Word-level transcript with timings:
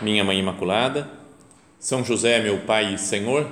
Minha 0.00 0.24
Mãe 0.24 0.38
Imaculada, 0.38 1.08
São 1.78 2.04
José, 2.04 2.40
meu 2.42 2.58
Pai 2.60 2.94
e 2.94 2.98
Senhor, 2.98 3.48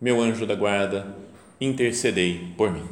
meu 0.00 0.20
anjo 0.20 0.44
da 0.44 0.54
guarda, 0.54 1.16
intercedei 1.60 2.52
por 2.56 2.72
mim. 2.72 2.84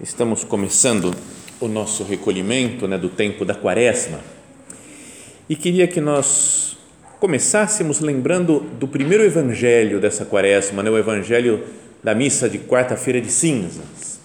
Estamos 0.00 0.44
começando 0.44 1.14
o 1.58 1.68
nosso 1.68 2.04
recolhimento 2.04 2.86
né, 2.86 2.98
do 2.98 3.08
tempo 3.08 3.44
da 3.44 3.54
quaresma 3.54 4.20
e 5.52 5.54
queria 5.54 5.86
que 5.86 6.00
nós 6.00 6.78
começássemos 7.20 8.00
lembrando 8.00 8.60
do 8.80 8.88
primeiro 8.88 9.22
evangelho 9.22 10.00
dessa 10.00 10.24
quaresma, 10.24 10.82
né, 10.82 10.88
o 10.88 10.96
evangelho 10.96 11.62
da 12.02 12.14
missa 12.14 12.48
de 12.48 12.58
quarta-feira 12.58 13.20
de 13.20 13.30
cinzas, 13.30 14.18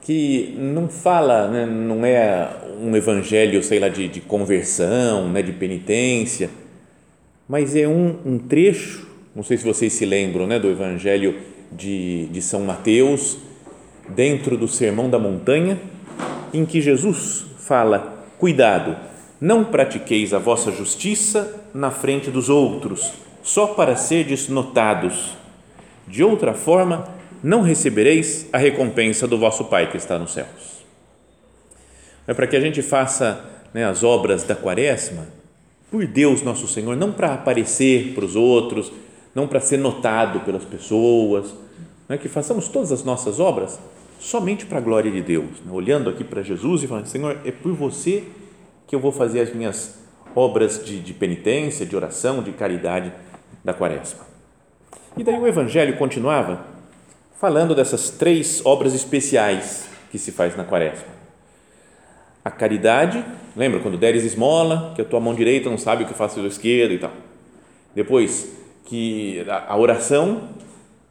que 0.00 0.54
não 0.56 0.88
fala, 0.88 1.48
né, 1.48 1.66
não 1.66 2.06
é 2.06 2.48
um 2.80 2.94
evangelho, 2.94 3.64
sei 3.64 3.80
lá, 3.80 3.88
de, 3.88 4.06
de 4.06 4.20
conversão, 4.20 5.28
né, 5.28 5.42
de 5.42 5.50
penitência, 5.50 6.48
mas 7.48 7.74
é 7.74 7.88
um, 7.88 8.16
um, 8.24 8.38
trecho, 8.38 9.08
não 9.34 9.42
sei 9.42 9.56
se 9.56 9.64
vocês 9.64 9.92
se 9.92 10.06
lembram 10.06 10.46
né, 10.46 10.60
do 10.60 10.70
evangelho 10.70 11.34
de, 11.72 12.26
de 12.26 12.40
São 12.40 12.60
Mateus, 12.60 13.38
dentro 14.08 14.56
do 14.56 14.68
Sermão 14.68 15.10
da 15.10 15.18
Montanha, 15.18 15.80
em 16.52 16.64
que 16.64 16.80
Jesus 16.80 17.44
fala: 17.58 18.24
cuidado, 18.38 19.13
não 19.40 19.64
pratiqueis 19.64 20.32
a 20.32 20.38
vossa 20.38 20.70
justiça 20.70 21.64
na 21.74 21.90
frente 21.90 22.30
dos 22.30 22.48
outros, 22.48 23.12
só 23.42 23.68
para 23.68 23.96
serdes 23.96 24.48
notados. 24.48 25.36
De 26.06 26.22
outra 26.22 26.54
forma, 26.54 27.08
não 27.42 27.60
recebereis 27.60 28.46
a 28.52 28.58
recompensa 28.58 29.26
do 29.26 29.38
vosso 29.38 29.64
Pai 29.64 29.90
que 29.90 29.96
está 29.96 30.18
nos 30.18 30.32
céus. 30.32 30.84
É 32.26 32.32
para 32.32 32.46
que 32.46 32.56
a 32.56 32.60
gente 32.60 32.80
faça 32.80 33.44
né, 33.72 33.84
as 33.84 34.02
obras 34.02 34.44
da 34.44 34.54
quaresma 34.54 35.26
por 35.90 36.06
Deus 36.06 36.42
nosso 36.42 36.66
Senhor, 36.66 36.96
não 36.96 37.12
para 37.12 37.34
aparecer 37.34 38.14
para 38.14 38.24
os 38.24 38.34
outros, 38.34 38.90
não 39.34 39.46
para 39.46 39.60
ser 39.60 39.76
notado 39.76 40.40
pelas 40.40 40.64
pessoas, 40.64 41.54
é 42.08 42.16
que 42.16 42.28
façamos 42.28 42.68
todas 42.68 42.92
as 42.92 43.04
nossas 43.04 43.40
obras 43.40 43.78
somente 44.18 44.64
para 44.64 44.78
a 44.78 44.80
glória 44.80 45.10
de 45.10 45.20
Deus, 45.20 45.60
né? 45.64 45.70
olhando 45.70 46.08
aqui 46.08 46.24
para 46.24 46.42
Jesus 46.42 46.82
e 46.82 46.86
falando: 46.86 47.06
Senhor, 47.06 47.38
é 47.44 47.50
por 47.50 47.72
você 47.72 48.24
que 48.86 48.94
eu 48.94 49.00
vou 49.00 49.12
fazer 49.12 49.40
as 49.40 49.54
minhas 49.54 49.98
obras 50.34 50.84
de, 50.84 51.00
de 51.00 51.14
penitência, 51.14 51.86
de 51.86 51.94
oração, 51.94 52.42
de 52.42 52.52
caridade 52.52 53.12
da 53.62 53.72
quaresma. 53.72 54.24
E 55.16 55.22
daí 55.22 55.38
o 55.38 55.46
Evangelho 55.46 55.96
continuava 55.96 56.64
falando 57.38 57.74
dessas 57.74 58.10
três 58.10 58.64
obras 58.64 58.94
especiais 58.94 59.88
que 60.10 60.18
se 60.18 60.32
faz 60.32 60.56
na 60.56 60.64
quaresma. 60.64 61.14
A 62.44 62.50
caridade, 62.50 63.24
lembra 63.56 63.80
quando 63.80 63.96
deres 63.96 64.24
esmola, 64.24 64.92
que 64.94 65.02
a 65.02 65.04
tua 65.04 65.20
mão 65.20 65.34
direita 65.34 65.70
não 65.70 65.78
sabe 65.78 66.04
o 66.04 66.06
que 66.06 66.14
faz 66.14 66.32
a 66.32 66.34
tua 66.34 66.46
esquerda 66.46 66.94
e 66.94 66.98
tal. 66.98 67.12
Depois, 67.94 68.52
que 68.84 69.44
a 69.48 69.76
oração, 69.76 70.48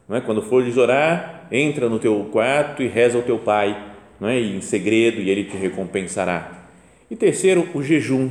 não 0.08 0.16
é? 0.16 0.20
quando 0.20 0.42
fores 0.42 0.76
orar, 0.76 1.46
entra 1.50 1.88
no 1.88 1.98
teu 1.98 2.28
quarto 2.30 2.82
e 2.82 2.86
reza 2.86 3.16
ao 3.16 3.24
teu 3.24 3.38
pai, 3.38 3.76
não 4.20 4.28
é? 4.28 4.38
em 4.38 4.60
segredo, 4.60 5.20
e 5.20 5.30
ele 5.30 5.44
te 5.44 5.56
recompensará. 5.56 6.63
E 7.14 7.16
terceiro, 7.16 7.68
o 7.72 7.80
jejum. 7.80 8.28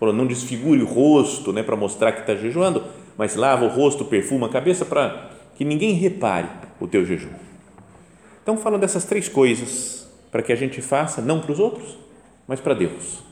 Falou, 0.00 0.14
não 0.14 0.26
desfigure 0.26 0.80
o 0.80 0.86
rosto 0.86 1.52
né, 1.52 1.62
para 1.62 1.76
mostrar 1.76 2.10
que 2.10 2.20
está 2.20 2.34
jejuando, 2.34 2.82
mas 3.18 3.36
lava 3.36 3.66
o 3.66 3.68
rosto, 3.68 4.02
perfuma 4.02 4.46
a 4.46 4.50
cabeça 4.50 4.82
para 4.86 5.30
que 5.54 5.62
ninguém 5.62 5.92
repare 5.92 6.48
o 6.80 6.88
teu 6.88 7.04
jejum. 7.04 7.28
Então, 8.42 8.56
falam 8.56 8.80
dessas 8.80 9.04
três 9.04 9.28
coisas 9.28 10.08
para 10.32 10.42
que 10.42 10.54
a 10.54 10.56
gente 10.56 10.80
faça, 10.80 11.20
não 11.20 11.38
para 11.38 11.52
os 11.52 11.58
outros, 11.58 11.98
mas 12.48 12.60
para 12.60 12.72
Deus: 12.72 13.22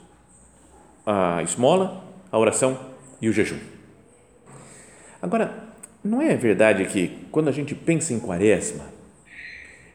a 1.07 1.43
esmola, 1.43 2.05
a 2.31 2.39
oração 2.39 2.79
e 3.19 3.31
o 3.31 3.33
jejum. 3.33 3.61
Agora, 5.23 5.69
não 6.05 6.21
é 6.21 6.37
verdade 6.37 6.85
que 6.85 7.27
quando 7.31 7.49
a 7.49 7.53
gente 7.53 7.75
pensa 7.75 8.13
em 8.13 8.21
quaresma, 8.21 8.85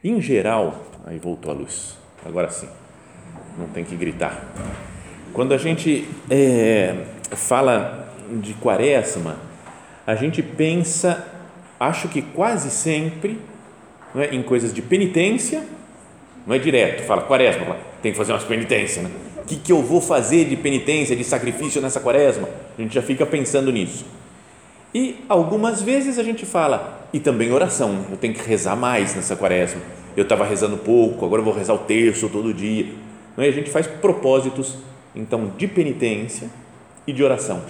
em 0.02 0.20
geral, 0.20 0.82
aí 1.06 1.20
voltou 1.20 1.52
a 1.52 1.54
luz, 1.54 1.96
agora 2.26 2.50
sim, 2.50 2.68
não 3.58 3.68
tem 3.68 3.84
que 3.84 3.96
gritar. 3.96 4.87
Quando 5.32 5.52
a 5.52 5.58
gente 5.58 6.08
é, 6.30 6.94
fala 7.32 8.12
de 8.30 8.54
quaresma, 8.54 9.36
a 10.06 10.14
gente 10.14 10.42
pensa, 10.42 11.26
acho 11.78 12.08
que 12.08 12.22
quase 12.22 12.70
sempre, 12.70 13.38
não 14.14 14.22
é, 14.22 14.34
em 14.34 14.42
coisas 14.42 14.72
de 14.72 14.82
penitência, 14.82 15.62
não 16.46 16.54
é 16.54 16.58
direto, 16.58 17.04
fala 17.04 17.22
quaresma, 17.22 17.64
fala, 17.64 17.80
tem 18.02 18.12
que 18.12 18.18
fazer 18.18 18.32
umas 18.32 18.44
penitências, 18.44 19.04
né? 19.04 19.10
O 19.42 19.48
que, 19.48 19.56
que 19.56 19.72
eu 19.72 19.82
vou 19.82 20.00
fazer 20.00 20.44
de 20.44 20.56
penitência, 20.56 21.16
de 21.16 21.24
sacrifício 21.24 21.80
nessa 21.80 22.00
quaresma? 22.00 22.48
A 22.78 22.82
gente 22.82 22.94
já 22.94 23.02
fica 23.02 23.24
pensando 23.24 23.72
nisso 23.72 24.04
e 24.94 25.16
algumas 25.28 25.82
vezes 25.82 26.18
a 26.18 26.22
gente 26.22 26.46
fala, 26.46 27.06
e 27.12 27.20
também 27.20 27.52
oração, 27.52 28.06
eu 28.10 28.16
tenho 28.16 28.32
que 28.32 28.46
rezar 28.46 28.74
mais 28.74 29.14
nessa 29.14 29.36
quaresma. 29.36 29.80
Eu 30.16 30.22
estava 30.22 30.44
rezando 30.44 30.78
pouco, 30.78 31.24
agora 31.26 31.40
eu 31.40 31.44
vou 31.44 31.54
rezar 31.54 31.74
o 31.74 31.78
terço 31.78 32.28
todo 32.28 32.54
dia. 32.54 32.86
Não 33.36 33.44
é? 33.44 33.48
A 33.48 33.52
gente 33.52 33.70
faz 33.70 33.86
propósitos, 33.86 34.76
então, 35.18 35.52
de 35.58 35.66
penitência 35.66 36.48
e 37.04 37.12
de 37.12 37.24
oração. 37.24 37.60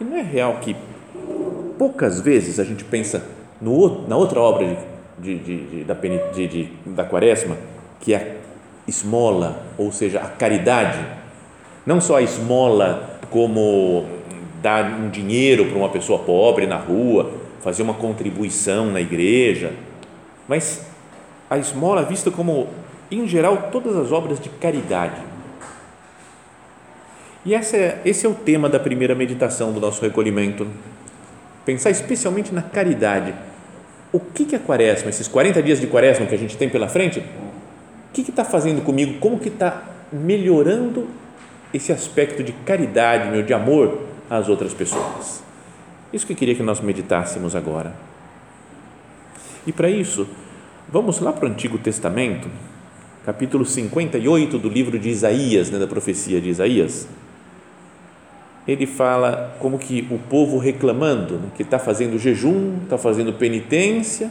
E 0.00 0.04
não 0.04 0.16
é 0.16 0.22
real 0.22 0.56
que 0.60 0.74
poucas 1.78 2.20
vezes 2.20 2.58
a 2.58 2.64
gente 2.64 2.84
pensa 2.84 3.24
no, 3.60 4.06
na 4.08 4.16
outra 4.16 4.40
obra 4.40 4.76
de, 5.18 5.38
de, 5.38 5.66
de, 5.66 5.84
da, 5.84 5.94
da 6.86 7.04
quaresma, 7.04 7.56
que 8.00 8.12
é 8.12 8.16
a 8.16 8.90
esmola, 8.90 9.64
ou 9.78 9.92
seja, 9.92 10.20
a 10.20 10.26
caridade. 10.26 10.98
Não 11.86 12.00
só 12.00 12.16
a 12.16 12.22
esmola 12.22 13.18
como 13.30 14.04
dar 14.60 14.84
um 14.84 15.08
dinheiro 15.08 15.66
para 15.66 15.78
uma 15.78 15.88
pessoa 15.88 16.18
pobre 16.18 16.66
na 16.66 16.76
rua, 16.76 17.30
fazer 17.60 17.82
uma 17.82 17.94
contribuição 17.94 18.86
na 18.86 19.00
igreja, 19.00 19.72
mas 20.48 20.84
a 21.48 21.56
esmola 21.56 22.02
é 22.02 22.04
vista 22.04 22.30
como, 22.30 22.68
em 23.10 23.28
geral, 23.28 23.68
todas 23.70 23.96
as 23.96 24.10
obras 24.10 24.40
de 24.40 24.48
caridade. 24.48 25.25
E 27.46 27.54
esse 27.54 27.76
é, 27.76 28.02
esse 28.04 28.26
é 28.26 28.28
o 28.28 28.34
tema 28.34 28.68
da 28.68 28.78
primeira 28.78 29.14
meditação 29.14 29.72
do 29.72 29.80
nosso 29.80 30.02
recolhimento. 30.02 30.66
Pensar 31.64 31.90
especialmente 31.90 32.52
na 32.52 32.60
caridade. 32.60 33.32
O 34.12 34.20
que, 34.20 34.44
que 34.44 34.56
a 34.56 34.58
quaresma, 34.58 35.08
esses 35.08 35.28
40 35.28 35.62
dias 35.62 35.80
de 35.80 35.86
quaresma 35.86 36.26
que 36.26 36.34
a 36.34 36.38
gente 36.38 36.56
tem 36.56 36.68
pela 36.68 36.88
frente, 36.88 37.20
o 37.20 38.12
que 38.12 38.22
está 38.22 38.44
fazendo 38.44 38.82
comigo? 38.82 39.18
Como 39.20 39.38
que 39.38 39.48
está 39.48 39.84
melhorando 40.12 41.08
esse 41.72 41.92
aspecto 41.92 42.42
de 42.42 42.52
caridade, 42.52 43.30
meu, 43.30 43.42
de 43.42 43.52
amor 43.52 44.00
às 44.30 44.48
outras 44.48 44.72
pessoas. 44.72 45.42
Isso 46.12 46.26
que 46.26 46.32
eu 46.32 46.36
queria 46.36 46.54
que 46.54 46.62
nós 46.62 46.80
meditássemos 46.80 47.54
agora. 47.54 47.94
E 49.66 49.72
para 49.72 49.90
isso, 49.90 50.26
vamos 50.88 51.20
lá 51.20 51.32
para 51.32 51.48
o 51.48 51.50
Antigo 51.50 51.78
Testamento, 51.78 52.48
capítulo 53.24 53.64
58 53.64 54.58
do 54.58 54.68
livro 54.68 54.98
de 54.98 55.08
Isaías, 55.08 55.70
né, 55.70 55.78
da 55.78 55.86
profecia 55.86 56.40
de 56.40 56.48
Isaías. 56.48 57.08
Ele 58.66 58.86
fala 58.86 59.56
como 59.60 59.78
que 59.78 60.06
o 60.10 60.18
povo 60.18 60.58
reclamando, 60.58 61.34
né, 61.34 61.48
que 61.56 61.62
está 61.62 61.78
fazendo 61.78 62.18
jejum, 62.18 62.78
está 62.82 62.98
fazendo 62.98 63.32
penitência, 63.32 64.30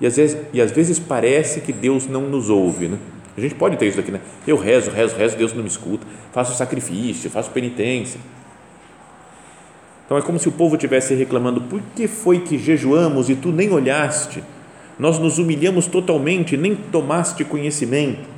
e 0.00 0.06
às, 0.06 0.16
vezes, 0.16 0.36
e 0.52 0.60
às 0.60 0.70
vezes 0.72 0.98
parece 0.98 1.60
que 1.60 1.72
Deus 1.72 2.06
não 2.06 2.22
nos 2.22 2.50
ouve. 2.50 2.88
Né? 2.88 2.98
A 3.36 3.40
gente 3.40 3.54
pode 3.54 3.76
ter 3.76 3.86
isso 3.86 4.00
aqui, 4.00 4.10
né? 4.10 4.20
Eu 4.46 4.56
rezo, 4.56 4.90
rezo, 4.90 5.16
rezo, 5.16 5.36
Deus 5.36 5.54
não 5.54 5.62
me 5.62 5.68
escuta, 5.68 6.06
faço 6.32 6.56
sacrifício, 6.56 7.30
faço 7.30 7.50
penitência 7.50 8.20
então 10.12 10.18
é 10.18 10.22
como 10.22 10.38
se 10.38 10.46
o 10.46 10.52
povo 10.52 10.74
estivesse 10.74 11.14
reclamando: 11.14 11.62
por 11.62 11.80
que 11.96 12.06
foi 12.06 12.40
que 12.40 12.58
jejuamos 12.58 13.30
e 13.30 13.34
tu 13.34 13.50
nem 13.50 13.70
olhaste? 13.70 14.44
Nós 14.98 15.18
nos 15.18 15.38
humilhamos 15.38 15.86
totalmente, 15.86 16.54
nem 16.54 16.74
tomaste 16.74 17.42
conhecimento. 17.46 18.28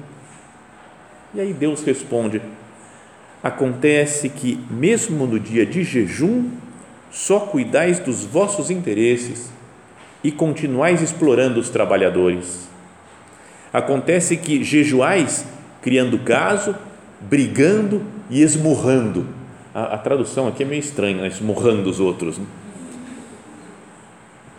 E 1.34 1.40
aí 1.40 1.52
Deus 1.52 1.82
responde: 1.82 2.40
acontece 3.44 4.30
que, 4.30 4.58
mesmo 4.70 5.26
no 5.26 5.38
dia 5.38 5.66
de 5.66 5.84
jejum, 5.84 6.48
só 7.10 7.40
cuidais 7.40 7.98
dos 7.98 8.24
vossos 8.24 8.70
interesses 8.70 9.52
e 10.24 10.32
continuais 10.32 11.02
explorando 11.02 11.60
os 11.60 11.68
trabalhadores. 11.68 12.66
Acontece 13.70 14.38
que 14.38 14.64
jejuais 14.64 15.44
criando 15.82 16.18
caso, 16.20 16.74
brigando 17.20 18.02
e 18.30 18.40
esmurrando. 18.40 19.26
A, 19.74 19.94
a 19.94 19.98
tradução 19.98 20.48
aqui 20.48 20.62
é 20.62 20.66
meio 20.66 20.80
estranha, 20.80 21.20
né? 21.20 21.28
esmurrando 21.28 21.90
os 21.90 22.00
outros. 22.00 22.38
Né? 22.38 22.46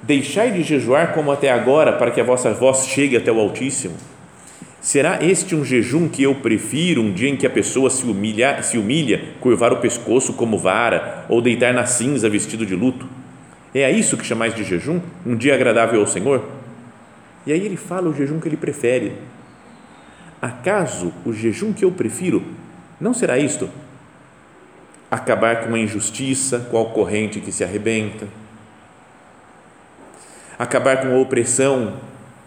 Deixai 0.04 0.52
de 0.52 0.62
jejuar 0.62 1.14
como 1.14 1.32
até 1.32 1.52
agora, 1.52 1.94
para 1.94 2.12
que 2.12 2.22
a 2.22 2.24
vossa 2.24 2.54
voz 2.54 2.86
chegue 2.86 3.18
até 3.18 3.32
o 3.32 3.40
Altíssimo. 3.40 3.96
Será 4.86 5.18
este 5.20 5.56
um 5.56 5.66
jejum 5.66 6.08
que 6.08 6.22
eu 6.22 6.36
prefiro, 6.36 7.02
um 7.02 7.12
dia 7.12 7.28
em 7.28 7.36
que 7.36 7.48
a 7.48 7.50
pessoa 7.50 7.90
se 7.90 8.06
humilha, 8.06 8.62
se 8.62 8.78
humilha, 8.78 9.34
curvar 9.40 9.74
o 9.74 9.78
pescoço 9.78 10.34
como 10.34 10.60
vara, 10.60 11.26
ou 11.28 11.42
deitar 11.42 11.74
na 11.74 11.88
cinza 11.88 12.30
vestido 12.30 12.68
de 12.68 12.76
luto? 12.76 13.10
É 13.74 13.84
a 13.84 13.90
isso 13.90 14.16
que 14.16 14.24
chamais 14.24 14.54
de 14.54 14.64
jejum? 14.64 15.02
Um 15.26 15.36
dia 15.36 15.56
agradável 15.56 16.00
ao 16.00 16.06
Senhor? 16.06 16.48
E 17.48 17.52
aí 17.52 17.66
ele 17.66 17.76
fala 17.76 18.08
o 18.08 18.14
jejum 18.14 18.40
que 18.40 18.48
ele 18.48 18.58
prefere. 18.58 19.14
Acaso 20.40 21.12
o 21.26 21.34
jejum 21.34 21.74
que 21.74 21.84
eu 21.84 21.92
prefiro 21.92 22.44
não 23.02 23.12
será 23.12 23.40
isto? 23.40 23.68
Acabar 25.10 25.66
com 25.66 25.74
a 25.74 25.80
injustiça, 25.80 26.60
com 26.70 26.80
a 26.80 26.86
corrente 26.86 27.40
que 27.40 27.52
se 27.52 27.64
arrebenta, 27.64 28.28
acabar 30.60 31.02
com 31.02 31.08
a 31.08 31.18
opressão, 31.18 31.96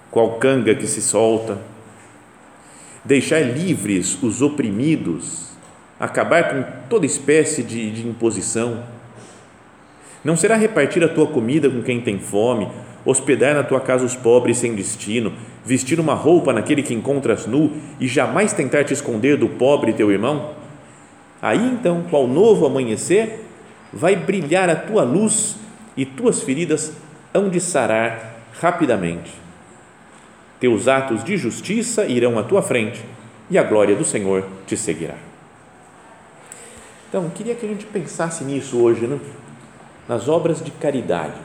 com 0.08 0.24
a 0.24 0.38
canga 0.38 0.72
que 0.76 0.86
se 0.86 1.02
solta, 1.02 1.58
deixar 3.08 3.40
livres 3.40 4.22
os 4.22 4.42
oprimidos, 4.42 5.48
acabar 5.98 6.50
com 6.50 6.62
toda 6.90 7.06
espécie 7.06 7.62
de, 7.62 7.90
de 7.90 8.06
imposição. 8.06 8.84
Não 10.22 10.36
será 10.36 10.56
repartir 10.56 11.02
a 11.02 11.08
tua 11.08 11.26
comida 11.26 11.70
com 11.70 11.82
quem 11.82 12.02
tem 12.02 12.18
fome, 12.18 12.68
hospedar 13.06 13.54
na 13.54 13.62
tua 13.62 13.80
casa 13.80 14.04
os 14.04 14.14
pobres 14.14 14.58
sem 14.58 14.74
destino, 14.74 15.32
vestir 15.64 15.98
uma 15.98 16.12
roupa 16.12 16.52
naquele 16.52 16.82
que 16.82 16.92
encontras 16.92 17.46
nu 17.46 17.72
e 17.98 18.06
jamais 18.06 18.52
tentar 18.52 18.84
te 18.84 18.92
esconder 18.92 19.38
do 19.38 19.48
pobre 19.48 19.94
teu 19.94 20.12
irmão? 20.12 20.50
Aí 21.40 21.66
então, 21.66 22.04
qual 22.10 22.26
novo 22.26 22.66
amanhecer, 22.66 23.42
vai 23.90 24.16
brilhar 24.16 24.68
a 24.68 24.76
tua 24.76 25.02
luz 25.02 25.56
e 25.96 26.04
tuas 26.04 26.42
feridas 26.42 26.92
hão 27.32 27.48
de 27.48 27.58
sarar 27.58 28.44
rapidamente. 28.60 29.47
Teus 30.60 30.88
atos 30.88 31.22
de 31.22 31.36
justiça 31.36 32.06
irão 32.06 32.38
à 32.38 32.42
tua 32.42 32.62
frente 32.62 33.04
e 33.50 33.56
a 33.56 33.62
glória 33.62 33.94
do 33.94 34.04
Senhor 34.04 34.44
te 34.66 34.76
seguirá. 34.76 35.14
Então, 37.08 37.30
queria 37.30 37.54
que 37.54 37.64
a 37.64 37.68
gente 37.68 37.86
pensasse 37.86 38.44
nisso 38.44 38.78
hoje, 38.78 39.06
né? 39.06 39.18
nas 40.08 40.28
obras 40.28 40.62
de 40.62 40.70
caridade. 40.70 41.38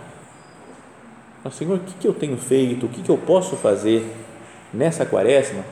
Mas, 1.44 1.56
Senhor, 1.56 1.78
o 1.78 1.80
que, 1.80 1.94
que 1.94 2.08
eu 2.08 2.14
tenho 2.14 2.38
feito? 2.38 2.86
O 2.86 2.90
que, 2.90 3.02
que 3.02 3.10
eu 3.10 3.18
posso 3.18 3.58
fazer 3.58 4.06
nessa 4.74 5.06
quaresma 5.06 5.64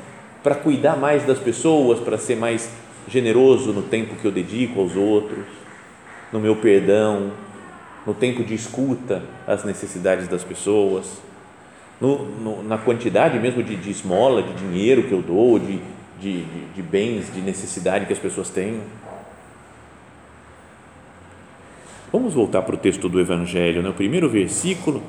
para 0.44 0.56
cuidar 0.56 0.98
mais 0.98 1.24
das 1.26 1.40
pessoas, 1.40 2.00
para 2.00 2.18
ser 2.18 2.36
mais 2.36 2.70
generoso 3.08 3.72
no 3.72 3.82
tempo 3.82 4.16
que 4.16 4.26
eu 4.26 4.32
dedico 4.32 4.80
aos 4.80 4.96
outros, 4.96 5.46
no 6.32 6.40
meu 6.40 6.56
perdão, 6.56 7.32
no 8.06 8.14
tempo 8.14 8.44
de 8.44 8.54
escuta 8.54 9.24
às 9.48 9.64
necessidades 9.64 10.28
das 10.28 10.44
pessoas, 10.44 11.22
no, 12.02 12.26
no, 12.26 12.64
na 12.64 12.80
quantidade 12.80 13.38
mesmo 13.40 13.62
de, 13.62 13.76
de, 13.76 13.92
esmola, 13.92 14.42
de 14.42 14.54
dinheiro 14.56 15.04
que 15.04 15.12
eu 15.12 15.22
dou, 15.22 15.60
de, 15.60 15.80
de, 16.20 16.44
de 16.44 16.82
bens, 16.82 17.32
de 17.32 17.40
necessidade 17.42 18.08
que 18.08 18.14
as 18.14 18.20
pessoas 18.20 18.50
têm. 18.50 18.82
Vamos 22.12 22.34
voltar 22.34 22.64
para 22.64 22.76
o 22.76 22.78
texto 22.78 23.08
do 23.08 23.20
Evangelho, 23.20 23.84
né? 23.84 23.90
o 23.90 23.94
primeiro 23.94 24.28
versículo 24.28 25.02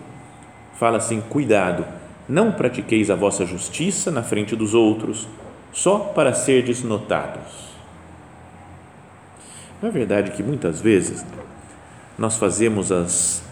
fala 0.79 0.99
assim: 0.99 1.21
Cuidado, 1.23 1.85
não 2.29 2.53
pratiqueis 2.53 3.11
a 3.11 3.17
vossa 3.17 3.47
justiça 3.47 4.11
na 4.11 4.23
frente 4.23 4.55
dos 4.55 4.75
outros, 4.75 5.27
só 5.73 5.99
para 5.99 6.35
serdes 6.35 6.83
notados. 6.85 7.73
Não 9.81 9.89
é 9.89 9.93
verdade 9.93 10.31
que 10.33 10.43
muitas 10.43 10.81
vezes 10.81 11.25
nós 12.17 12.37
fazemos 12.37 12.93
as, 12.93 13.43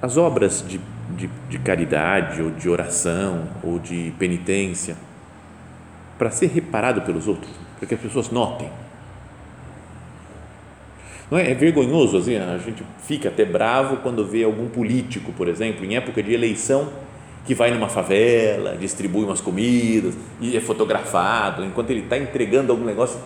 as 0.00 0.16
obras 0.16 0.64
de, 0.66 0.80
de, 1.16 1.28
de 1.48 1.58
caridade, 1.58 2.42
ou 2.42 2.50
de 2.50 2.68
oração, 2.68 3.48
ou 3.62 3.78
de 3.78 4.12
penitência, 4.18 4.96
para 6.18 6.30
ser 6.30 6.48
reparado 6.48 7.02
pelos 7.02 7.26
outros, 7.26 7.50
para 7.78 7.88
que 7.88 7.94
as 7.94 8.00
pessoas 8.00 8.30
notem. 8.30 8.70
Não 11.30 11.38
é? 11.38 11.50
é 11.50 11.54
vergonhoso, 11.54 12.16
assim, 12.16 12.36
a 12.36 12.58
gente 12.58 12.82
fica 13.06 13.28
até 13.28 13.44
bravo 13.44 13.98
quando 13.98 14.24
vê 14.26 14.42
algum 14.42 14.68
político, 14.68 15.32
por 15.32 15.48
exemplo, 15.48 15.84
em 15.84 15.96
época 15.96 16.22
de 16.22 16.32
eleição, 16.32 16.88
que 17.46 17.54
vai 17.54 17.70
numa 17.70 17.88
favela, 17.88 18.76
distribui 18.76 19.24
umas 19.24 19.40
comidas 19.40 20.14
e 20.40 20.56
é 20.56 20.60
fotografado, 20.60 21.64
enquanto 21.64 21.90
ele 21.90 22.00
está 22.00 22.18
entregando 22.18 22.70
algum 22.70 22.84
negócio, 22.84 23.18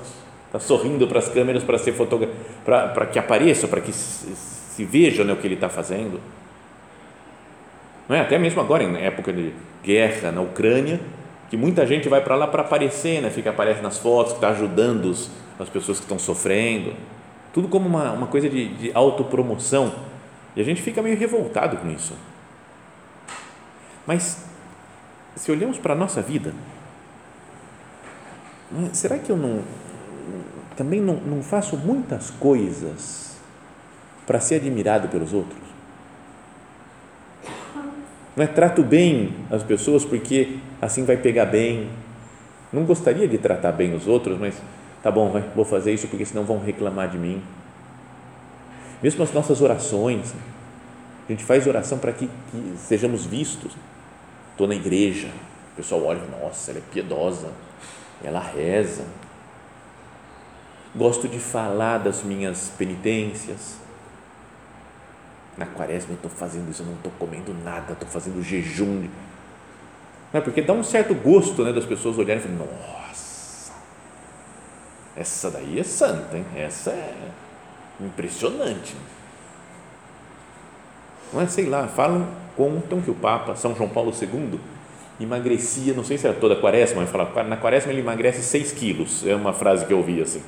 está 0.47 0.61
sorrindo 0.61 1.09
para 1.09 1.19
as 1.19 1.29
câmeras 1.29 1.65
para 1.65 1.79
ser 1.79 1.93
fotografado, 1.93 2.39
para 2.65 3.07
que 3.07 3.19
apareça, 3.19 3.67
para 3.67 3.81
que 3.81 3.93
se 3.93 4.85
veja 4.85 5.25
né, 5.25 5.33
o 5.33 5.37
que 5.37 5.47
ele 5.47 5.55
está 5.55 5.69
fazendo. 5.69 6.21
Não 8.09 8.17
é? 8.17 8.21
Até 8.21 8.39
mesmo 8.39 8.61
agora, 8.61 8.83
em 8.83 8.97
época 8.97 9.33
de 9.33 9.53
guerra 9.83 10.31
na 10.31 10.41
Ucrânia, 10.41 11.01
que 11.49 11.57
muita 11.57 11.87
gente 11.87 12.09
vai 12.09 12.23
para 12.23 12.35
lá 12.35 12.47
para 12.47 12.63
aparecer, 12.63 13.23
né? 13.23 13.31
fica 13.31 13.51
aparece 13.51 13.81
nas 13.81 13.99
fotos, 13.99 14.35
está 14.35 14.49
ajudando 14.49 15.07
os, 15.07 15.31
as 15.59 15.69
pessoas 15.69 15.99
que 15.99 16.05
estão 16.05 16.19
sofrendo. 16.19 16.95
Tudo 17.53 17.69
como 17.69 17.89
uma, 17.89 18.13
uma 18.13 18.27
coisa 18.27 18.49
de, 18.49 18.69
de 18.75 18.91
autopromoção. 18.95 19.95
E 20.57 20.61
a 20.61 20.65
gente 20.65 20.83
fica 20.83 21.03
meio 21.03 21.17
revoltado 21.17 21.77
com 21.77 21.91
isso. 21.91 22.15
Mas, 24.07 24.45
se 25.37 25.51
olhamos 25.51 25.79
para 25.79 25.95
a 25.95 25.97
nossa 25.97 26.21
vida, 26.21 26.53
é? 28.73 28.95
será 28.95 29.19
que 29.19 29.31
eu 29.31 29.37
não, 29.37 29.63
também 30.77 31.01
não, 31.01 31.15
não 31.15 31.43
faço 31.43 31.77
muitas 31.77 32.31
coisas 32.31 33.37
para 34.27 34.41
ser 34.41 34.57
admirado 34.57 35.09
pelos 35.09 35.33
outros. 35.33 35.64
Não 38.37 38.43
é 38.43 38.47
trato 38.49 38.83
bem 38.83 39.33
as 39.51 39.63
pessoas 39.63 40.05
porque 40.05 40.59
assim 40.83 41.05
vai 41.05 41.17
pegar 41.17 41.47
bem. 41.47 41.89
Não 42.73 42.85
gostaria 42.85 43.29
de 43.29 43.39
tratar 43.39 43.71
bem 43.73 43.95
os 43.95 44.09
outros, 44.09 44.39
mas 44.39 44.61
tá 45.03 45.11
bom, 45.11 45.31
vai, 45.31 45.43
vou 45.55 45.65
fazer 45.65 45.93
isso 45.93 46.09
porque 46.09 46.25
senão 46.25 46.45
vão 46.45 46.59
reclamar 46.59 47.09
de 47.09 47.17
mim. 47.17 47.41
Mesmo 49.01 49.23
as 49.23 49.33
nossas 49.33 49.61
orações, 49.61 50.35
a 51.29 51.33
gente 51.33 51.45
faz 51.45 51.67
oração 51.67 51.99
para 51.99 52.13
que, 52.13 52.27
que 52.27 52.75
sejamos 52.79 53.25
vistos. 53.25 53.73
Estou 54.51 54.67
na 54.67 54.75
igreja, 54.75 55.29
o 55.73 55.77
pessoal 55.77 56.05
olha, 56.05 56.23
nossa, 56.41 56.73
ela 56.73 56.81
é 56.81 56.83
piedosa, 56.93 57.49
ela 58.23 58.41
reza. 58.41 59.05
Gosto 60.95 61.29
de 61.29 61.39
falar 61.39 61.99
das 61.99 62.23
minhas 62.23 62.73
penitências 62.77 63.84
na 65.57 65.67
quaresma 65.67 66.11
eu 66.11 66.17
estou 66.17 66.31
fazendo 66.31 66.71
isso, 66.71 66.83
eu 66.83 66.87
não 66.87 66.95
estou 66.95 67.13
comendo 67.19 67.55
nada, 67.65 67.93
estou 67.93 68.09
fazendo 68.09 68.43
jejum. 68.43 69.09
Não 70.33 70.41
é? 70.41 70.41
Porque 70.41 70.61
dá 70.61 70.73
um 70.73 70.83
certo 70.83 71.15
gosto 71.15 71.63
né, 71.63 71.73
das 71.73 71.85
pessoas 71.85 72.19
olharem 72.19 72.43
e 72.43 72.49
falarem, 72.49 72.69
nossa, 72.69 73.73
essa 75.17 75.51
daí 75.51 75.79
é 75.79 75.85
santa, 75.85 76.37
hein? 76.37 76.45
essa 76.57 76.91
é 76.91 77.15
impressionante. 78.01 78.97
Não 81.33 81.41
é, 81.41 81.47
sei 81.47 81.67
lá, 81.67 81.87
falam, 81.87 82.29
contam 82.57 83.01
que 83.01 83.11
o 83.11 83.15
Papa 83.15 83.55
São 83.55 83.75
João 83.75 83.89
Paulo 83.89 84.13
II 84.13 84.59
emagrecia, 85.21 85.95
não 85.95 86.03
sei 86.03 86.19
se 86.19 86.27
era 86.27 86.37
toda 86.37 86.55
a 86.55 86.61
quaresma, 86.61 87.03
mas 87.03 87.11
fala, 87.11 87.45
na 87.45 87.57
quaresma 87.57 87.93
ele 87.93 88.01
emagrece 88.01 88.43
6 88.43 88.73
quilos, 88.73 89.25
é 89.25 89.35
uma 89.35 89.53
frase 89.53 89.87
que 89.87 89.93
eu 89.93 89.99
ouvi 89.99 90.21
assim 90.21 90.43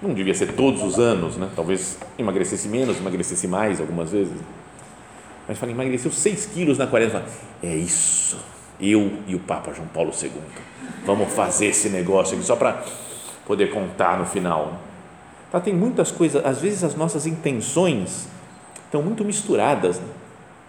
não 0.00 0.12
devia 0.12 0.34
ser 0.34 0.52
todos 0.52 0.82
os 0.82 0.98
anos, 0.98 1.36
né? 1.36 1.48
talvez 1.56 1.98
emagrecesse 2.18 2.68
menos, 2.68 2.98
emagrecesse 2.98 3.48
mais 3.48 3.80
algumas 3.80 4.10
vezes. 4.10 4.34
Mas 5.48 5.58
fala, 5.58 5.72
emagreceu 5.72 6.10
6 6.10 6.46
quilos 6.46 6.76
na 6.76 6.86
quaresma. 6.86 7.22
É 7.62 7.74
isso, 7.74 8.38
eu 8.80 9.12
e 9.26 9.34
o 9.34 9.38
Papa 9.38 9.72
João 9.72 9.88
Paulo 9.88 10.12
II. 10.20 10.30
Vamos 11.04 11.32
fazer 11.32 11.66
esse 11.66 11.88
negócio 11.88 12.36
aqui 12.36 12.44
só 12.44 12.56
para 12.56 12.84
poder 13.46 13.70
contar 13.70 14.18
no 14.18 14.26
final. 14.26 14.80
Tá, 15.50 15.60
tem 15.60 15.72
muitas 15.72 16.10
coisas, 16.10 16.44
às 16.44 16.60
vezes 16.60 16.82
as 16.82 16.94
nossas 16.94 17.26
intenções 17.26 18.28
estão 18.84 19.02
muito 19.02 19.24
misturadas. 19.24 19.98
Né? 19.98 20.06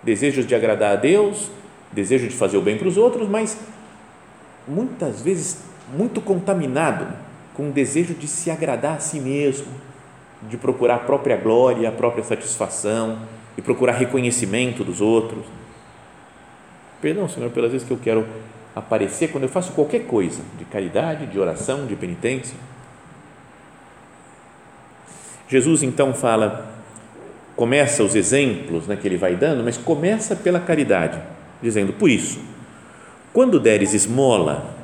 Desejos 0.03 0.46
de 0.46 0.55
agradar 0.55 0.93
a 0.93 0.96
Deus, 0.96 1.50
desejo 1.91 2.27
de 2.27 2.36
fazer 2.36 2.57
o 2.57 2.62
bem 2.62 2.77
para 2.77 2.88
os 2.88 2.98
outros, 2.98 3.27
mas 3.27 3.57
muitas 4.67 5.22
vezes 5.22 5.57
muito 5.96 6.22
contaminado 6.22 7.07
com 7.57 7.69
o 7.69 7.71
desejo 7.71 8.13
de 8.13 8.27
se 8.27 8.51
agradar 8.51 8.97
a 8.97 8.99
si 8.99 9.19
mesmo, 9.19 9.65
de 10.43 10.55
procurar 10.55 10.95
a 10.95 10.99
própria 10.99 11.35
glória, 11.35 11.89
a 11.89 11.91
própria 11.91 12.23
satisfação 12.23 13.17
e 13.57 13.61
procurar 13.63 13.93
reconhecimento 13.93 14.83
dos 14.83 15.01
outros. 15.01 15.43
Perdão, 17.01 17.27
Senhor, 17.27 17.49
pelas 17.49 17.71
vezes 17.71 17.87
que 17.87 17.91
eu 17.91 17.97
quero 17.97 18.27
aparecer 18.75 19.31
quando 19.31 19.45
eu 19.45 19.49
faço 19.49 19.71
qualquer 19.71 20.05
coisa 20.05 20.43
de 20.59 20.65
caridade, 20.65 21.25
de 21.25 21.39
oração, 21.39 21.87
de 21.87 21.95
penitência. 21.95 22.55
Jesus 25.49 25.81
então 25.81 26.13
fala, 26.13 26.71
começa 27.55 28.03
os 28.03 28.13
exemplos 28.13 28.85
né, 28.85 28.95
que 28.95 29.07
ele 29.07 29.17
vai 29.17 29.35
dando, 29.35 29.63
mas 29.63 29.77
começa 29.77 30.35
pela 30.35 30.59
caridade, 30.59 31.19
dizendo: 31.59 31.93
Por 31.93 32.09
isso, 32.09 32.39
quando 33.33 33.59
deres 33.59 33.95
esmola, 33.95 34.76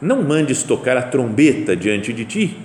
não 0.00 0.22
mandes 0.22 0.62
tocar 0.62 0.96
a 0.96 1.02
trombeta 1.02 1.76
diante 1.76 2.12
de 2.12 2.24
ti, 2.24 2.58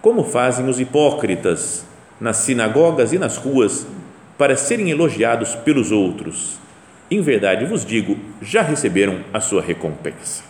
como 0.00 0.24
fazem 0.24 0.68
os 0.68 0.80
hipócritas 0.80 1.84
nas 2.20 2.38
sinagogas 2.38 3.12
e 3.12 3.18
nas 3.18 3.36
ruas, 3.36 3.86
para 4.36 4.56
serem 4.56 4.90
elogiados 4.90 5.54
pelos 5.54 5.92
outros. 5.92 6.58
Em 7.10 7.20
verdade 7.20 7.64
vos 7.64 7.84
digo, 7.84 8.16
já 8.42 8.62
receberam 8.62 9.20
a 9.32 9.40
sua 9.40 9.62
recompensa. 9.62 10.42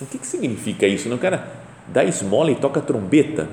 O 0.00 0.06
que, 0.06 0.18
que 0.18 0.26
significa 0.26 0.86
isso? 0.86 1.12
O 1.12 1.18
cara 1.18 1.48
dá 1.88 2.04
esmola 2.04 2.50
e 2.50 2.54
toca 2.54 2.80
trombeta. 2.80 3.48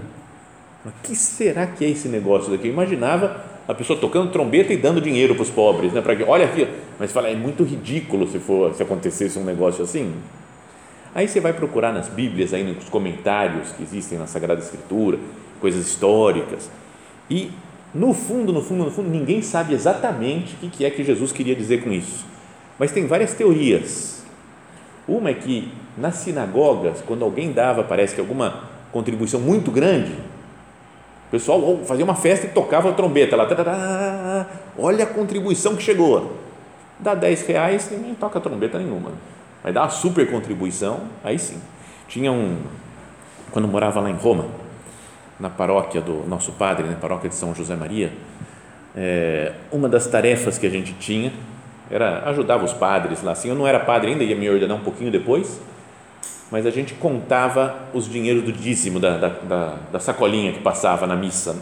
O 0.85 0.91
que 1.03 1.15
será 1.15 1.67
que 1.67 1.83
é 1.83 1.89
esse 1.89 2.07
negócio 2.07 2.51
daqui? 2.51 2.67
Eu 2.67 2.73
imaginava 2.73 3.43
a 3.67 3.73
pessoa 3.73 3.99
tocando 3.99 4.31
trombeta 4.31 4.71
e 4.71 4.77
dando 4.77 5.01
dinheiro 5.01 5.35
para 5.35 5.43
os 5.43 5.49
pobres, 5.49 5.91
né? 5.91 6.01
Para 6.01 6.15
que, 6.15 6.23
olha 6.23 6.45
aqui, 6.45 6.67
mas 6.97 7.11
fala, 7.11 7.27
é 7.27 7.35
muito 7.35 7.63
ridículo 7.63 8.27
se 8.27 8.39
for 8.39 8.73
se 8.73 8.81
acontecesse 8.81 9.37
um 9.37 9.43
negócio 9.43 9.83
assim. 9.83 10.13
Aí 11.15 11.27
você 11.27 11.39
vai 11.39 11.53
procurar 11.53 11.91
nas 11.91 12.07
Bíblias, 12.07 12.53
aí 12.53 12.63
nos 12.63 12.89
comentários 12.89 13.71
que 13.71 13.83
existem 13.83 14.17
na 14.17 14.27
Sagrada 14.27 14.61
Escritura, 14.61 15.17
coisas 15.59 15.87
históricas, 15.87 16.69
e 17.29 17.51
no 17.93 18.13
fundo, 18.13 18.53
no 18.53 18.61
fundo, 18.61 18.83
no 18.83 18.91
fundo, 18.91 19.09
ninguém 19.09 19.41
sabe 19.41 19.73
exatamente 19.73 20.55
o 20.61 20.69
que 20.69 20.85
é 20.85 20.89
que 20.89 21.03
Jesus 21.03 21.31
queria 21.31 21.55
dizer 21.55 21.83
com 21.83 21.91
isso. 21.91 22.25
Mas 22.77 22.91
tem 22.91 23.07
várias 23.07 23.33
teorias. 23.33 24.23
Uma 25.07 25.29
é 25.29 25.33
que 25.33 25.71
nas 25.97 26.15
sinagogas, 26.15 27.01
quando 27.07 27.23
alguém 27.23 27.51
dava, 27.51 27.83
parece 27.83 28.13
que 28.13 28.21
alguma 28.21 28.65
contribuição 28.91 29.39
muito 29.39 29.71
grande, 29.71 30.11
o 31.27 31.31
pessoal 31.31 31.79
fazia 31.85 32.05
uma 32.05 32.15
festa 32.15 32.45
e 32.45 32.49
tocava 32.49 32.89
a 32.89 32.93
trombeta 32.93 33.35
lá, 33.35 34.47
olha 34.77 35.03
a 35.03 35.07
contribuição 35.07 35.75
que 35.75 35.83
chegou. 35.83 36.37
Dá 36.99 37.13
10 37.13 37.47
reais, 37.47 37.89
ninguém 37.91 38.15
toca 38.15 38.39
trombeta 38.39 38.77
nenhuma. 38.77 39.11
Mas 39.67 39.73
dá 39.73 39.81
uma 39.81 39.89
super 39.89 40.31
contribuição, 40.31 41.01
aí 41.21 41.37
sim. 41.37 41.61
Tinha 42.07 42.31
um, 42.31 42.57
quando 43.51 43.67
morava 43.67 43.99
lá 43.99 44.09
em 44.09 44.13
Roma, 44.13 44.45
na 45.37 45.49
paróquia 45.49 45.99
do 45.99 46.25
nosso 46.25 46.53
padre, 46.53 46.87
na 46.87 46.95
paróquia 46.95 47.27
de 47.27 47.35
São 47.35 47.53
José 47.53 47.75
Maria, 47.75 48.13
é, 48.95 49.51
uma 49.69 49.89
das 49.89 50.07
tarefas 50.07 50.57
que 50.57 50.65
a 50.65 50.69
gente 50.69 50.93
tinha 50.93 51.33
era 51.91 52.29
ajudava 52.29 52.63
os 52.63 52.71
padres 52.71 53.21
lá. 53.21 53.33
Assim, 53.33 53.49
eu 53.49 53.55
não 53.55 53.67
era 53.67 53.77
padre 53.77 54.11
ainda, 54.11 54.23
ia 54.23 54.37
me 54.37 54.49
ordenar 54.49 54.77
um 54.77 54.79
pouquinho 54.79 55.11
depois, 55.11 55.59
mas 56.49 56.65
a 56.65 56.69
gente 56.69 56.93
contava 56.93 57.75
os 57.93 58.09
dinheiros 58.09 58.43
do 58.43 58.53
dízimo 58.53 59.01
da, 59.01 59.17
da, 59.17 59.27
da, 59.27 59.75
da 59.91 59.99
sacolinha 59.99 60.53
que 60.53 60.61
passava 60.61 61.05
na 61.05 61.17
missa. 61.17 61.57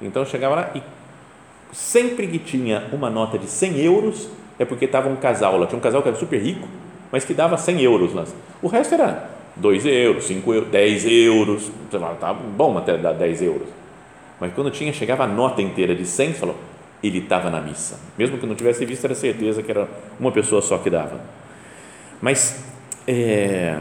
Então 0.00 0.22
eu 0.22 0.26
chegava 0.26 0.54
lá 0.54 0.70
e 0.76 0.82
sempre 1.72 2.28
que 2.28 2.38
tinha 2.38 2.84
uma 2.92 3.10
nota 3.10 3.36
de 3.36 3.48
100 3.48 3.80
euros 3.80 4.28
é 4.60 4.64
porque 4.64 4.84
estava 4.84 5.08
um 5.08 5.16
casal 5.16 5.58
lá. 5.58 5.66
Tinha 5.66 5.76
um 5.78 5.82
casal 5.82 6.02
que 6.02 6.08
era 6.08 6.16
super 6.16 6.40
rico, 6.40 6.68
mas 7.12 7.26
que 7.26 7.34
dava 7.34 7.58
100 7.58 7.82
euros 7.82 8.14
lá. 8.14 8.24
O 8.62 8.66
resto 8.66 8.94
era 8.94 9.28
2 9.56 9.84
euros, 9.84 10.24
5 10.24 10.54
euros, 10.54 10.70
10 10.70 11.04
euros, 11.04 11.70
tá 12.18 12.32
bom 12.32 12.78
até 12.78 12.96
dar 12.96 13.12
10 13.12 13.42
euros. 13.42 13.68
Mas 14.40 14.54
quando 14.54 14.70
tinha, 14.70 14.92
chegava 14.92 15.24
a 15.24 15.26
nota 15.26 15.60
inteira 15.60 15.94
de 15.94 16.06
100, 16.06 16.32
você 16.32 16.38
falou, 16.40 16.56
ele 17.02 17.18
estava 17.18 17.50
na 17.50 17.60
missa. 17.60 18.00
Mesmo 18.16 18.38
que 18.38 18.46
não 18.46 18.54
tivesse 18.54 18.84
visto, 18.86 19.04
era 19.04 19.14
certeza 19.14 19.62
que 19.62 19.70
era 19.70 19.86
uma 20.18 20.32
pessoa 20.32 20.62
só 20.62 20.78
que 20.78 20.88
dava. 20.88 21.20
Mas 22.20 22.64
é, 23.06 23.78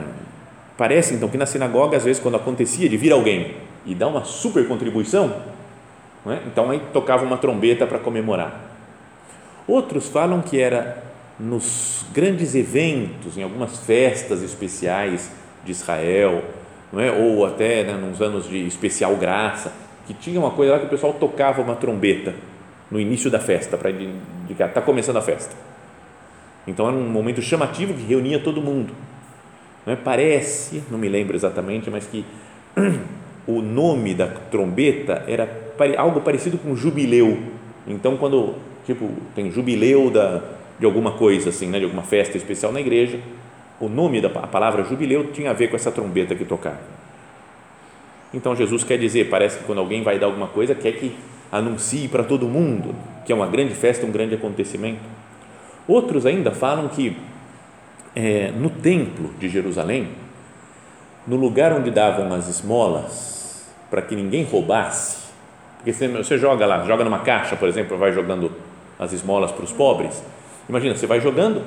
parece 0.77 1.13
então 1.13 1.29
que 1.29 1.37
na 1.37 1.45
sinagoga, 1.45 1.95
às 1.95 2.03
vezes, 2.03 2.21
quando 2.21 2.35
acontecia 2.35 2.89
de 2.89 2.97
vir 2.97 3.13
alguém 3.13 3.55
e 3.85 3.95
dar 3.95 4.07
uma 4.07 4.25
super 4.25 4.67
contribuição, 4.67 5.33
é? 6.27 6.39
então 6.45 6.69
aí 6.69 6.81
tocava 6.91 7.23
uma 7.23 7.37
trombeta 7.37 7.87
para 7.87 7.97
comemorar. 7.97 8.59
Outros 9.67 10.09
falam 10.09 10.41
que 10.41 10.59
era 10.59 11.10
nos 11.41 12.05
grandes 12.13 12.53
eventos, 12.53 13.35
em 13.37 13.43
algumas 13.43 13.79
festas 13.79 14.43
especiais, 14.43 15.31
de 15.65 15.71
Israel, 15.71 16.43
é? 16.97 17.11
ou 17.11 17.45
até 17.45 17.83
né, 17.83 17.93
nos 17.93 18.21
anos 18.21 18.47
de 18.47 18.65
especial 18.67 19.15
graça, 19.15 19.73
que 20.05 20.13
tinha 20.13 20.39
uma 20.39 20.51
coisa 20.51 20.73
lá 20.73 20.79
que 20.79 20.85
o 20.85 20.89
pessoal 20.89 21.13
tocava 21.13 21.61
uma 21.61 21.75
trombeta 21.75 22.33
no 22.89 22.99
início 22.99 23.31
da 23.31 23.39
festa, 23.39 23.77
para 23.77 23.89
indicar, 23.89 24.69
está 24.69 24.81
começando 24.81 25.17
a 25.17 25.21
festa. 25.21 25.55
Então 26.67 26.87
era 26.87 26.95
um 26.95 27.09
momento 27.09 27.41
chamativo 27.41 27.93
que 27.93 28.03
reunia 28.03 28.39
todo 28.39 28.61
mundo. 28.61 28.93
Não 29.85 29.93
é? 29.93 29.95
Parece, 29.95 30.83
não 30.91 30.99
me 30.99 31.09
lembro 31.09 31.35
exatamente, 31.35 31.89
mas 31.89 32.05
que 32.05 32.25
o 33.47 33.61
nome 33.61 34.13
da 34.13 34.27
trombeta 34.27 35.23
era 35.27 35.49
algo 35.97 36.21
parecido 36.21 36.57
com 36.57 36.75
jubileu. 36.75 37.39
Então, 37.87 38.17
quando 38.17 38.55
tipo, 38.85 39.09
tem 39.33 39.49
jubileu 39.51 40.11
da, 40.11 40.43
de 40.81 40.85
alguma 40.87 41.11
coisa 41.11 41.49
assim, 41.49 41.67
né, 41.67 41.77
de 41.77 41.85
alguma 41.85 42.01
festa 42.01 42.35
especial 42.35 42.71
na 42.71 42.81
igreja, 42.81 43.19
o 43.79 43.87
nome 43.87 44.19
da 44.19 44.29
palavra 44.29 44.83
jubileu 44.83 45.31
tinha 45.31 45.51
a 45.51 45.53
ver 45.53 45.67
com 45.67 45.75
essa 45.75 45.91
trombeta 45.91 46.33
que 46.33 46.43
tocava. 46.43 46.79
Então 48.33 48.55
Jesus 48.55 48.83
quer 48.83 48.97
dizer, 48.97 49.29
parece 49.29 49.59
que 49.59 49.65
quando 49.65 49.77
alguém 49.77 50.01
vai 50.01 50.17
dar 50.17 50.25
alguma 50.25 50.47
coisa, 50.47 50.73
quer 50.73 50.93
que 50.93 51.15
anuncie 51.51 52.07
para 52.07 52.23
todo 52.23 52.47
mundo 52.47 52.95
que 53.23 53.31
é 53.31 53.35
uma 53.35 53.45
grande 53.45 53.75
festa, 53.75 54.07
um 54.07 54.11
grande 54.11 54.33
acontecimento. 54.33 55.01
Outros 55.87 56.25
ainda 56.25 56.51
falam 56.51 56.87
que 56.87 57.15
é, 58.15 58.51
no 58.51 58.71
templo 58.71 59.29
de 59.37 59.49
Jerusalém, 59.49 60.09
no 61.27 61.35
lugar 61.35 61.73
onde 61.73 61.91
davam 61.91 62.33
as 62.33 62.47
esmolas, 62.47 63.67
para 63.87 64.01
que 64.01 64.15
ninguém 64.15 64.43
roubasse, 64.43 65.27
porque 65.77 65.93
você, 65.93 66.07
você 66.07 66.39
joga 66.39 66.65
lá, 66.65 66.83
joga 66.85 67.03
numa 67.03 67.19
caixa, 67.19 67.55
por 67.55 67.69
exemplo, 67.69 67.99
vai 67.99 68.11
jogando 68.11 68.51
as 68.97 69.13
esmolas 69.13 69.51
para 69.51 69.63
os 69.63 69.71
pobres. 69.71 70.23
Imagina, 70.71 70.95
você 70.95 71.05
vai 71.05 71.19
jogando, 71.19 71.63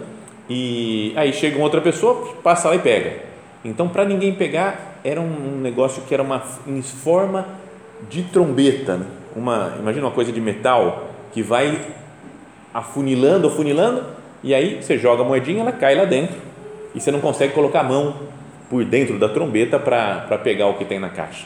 e 0.49 1.13
aí 1.15 1.31
chega 1.31 1.57
uma 1.57 1.65
outra 1.65 1.83
pessoa, 1.83 2.27
passa 2.43 2.71
lá 2.71 2.75
e 2.75 2.79
pega. 2.79 3.19
Então, 3.63 3.87
para 3.87 4.03
ninguém 4.03 4.35
pegar, 4.35 4.99
era 5.05 5.21
um 5.21 5.61
negócio 5.61 6.05
que 6.09 6.15
era 6.15 6.23
uma 6.23 6.43
em 6.67 6.81
forma 6.81 7.47
de 8.09 8.23
trombeta, 8.23 8.97
né? 8.97 9.05
uma, 9.37 9.75
imagina 9.79 10.07
uma 10.07 10.11
coisa 10.11 10.33
de 10.33 10.41
metal 10.41 11.11
que 11.35 11.43
vai 11.43 11.79
afunilando, 12.73 13.47
afunilando, 13.47 14.07
e 14.43 14.55
aí 14.55 14.83
você 14.83 14.97
joga 14.97 15.21
a 15.21 15.25
moedinha, 15.27 15.61
ela 15.61 15.73
cai 15.73 15.95
lá 15.95 16.07
dentro 16.07 16.37
e 16.95 17.01
você 17.01 17.11
não 17.11 17.21
consegue 17.21 17.53
colocar 17.53 17.81
a 17.81 17.85
mão 17.85 18.17
por 18.71 18.87
dentro 18.87 19.19
da 19.19 19.29
trombeta 19.29 19.79
para 19.79 20.39
pegar 20.43 20.69
o 20.69 20.79
que 20.79 20.85
tem 20.87 20.99
na 20.99 21.11
caixa. 21.11 21.45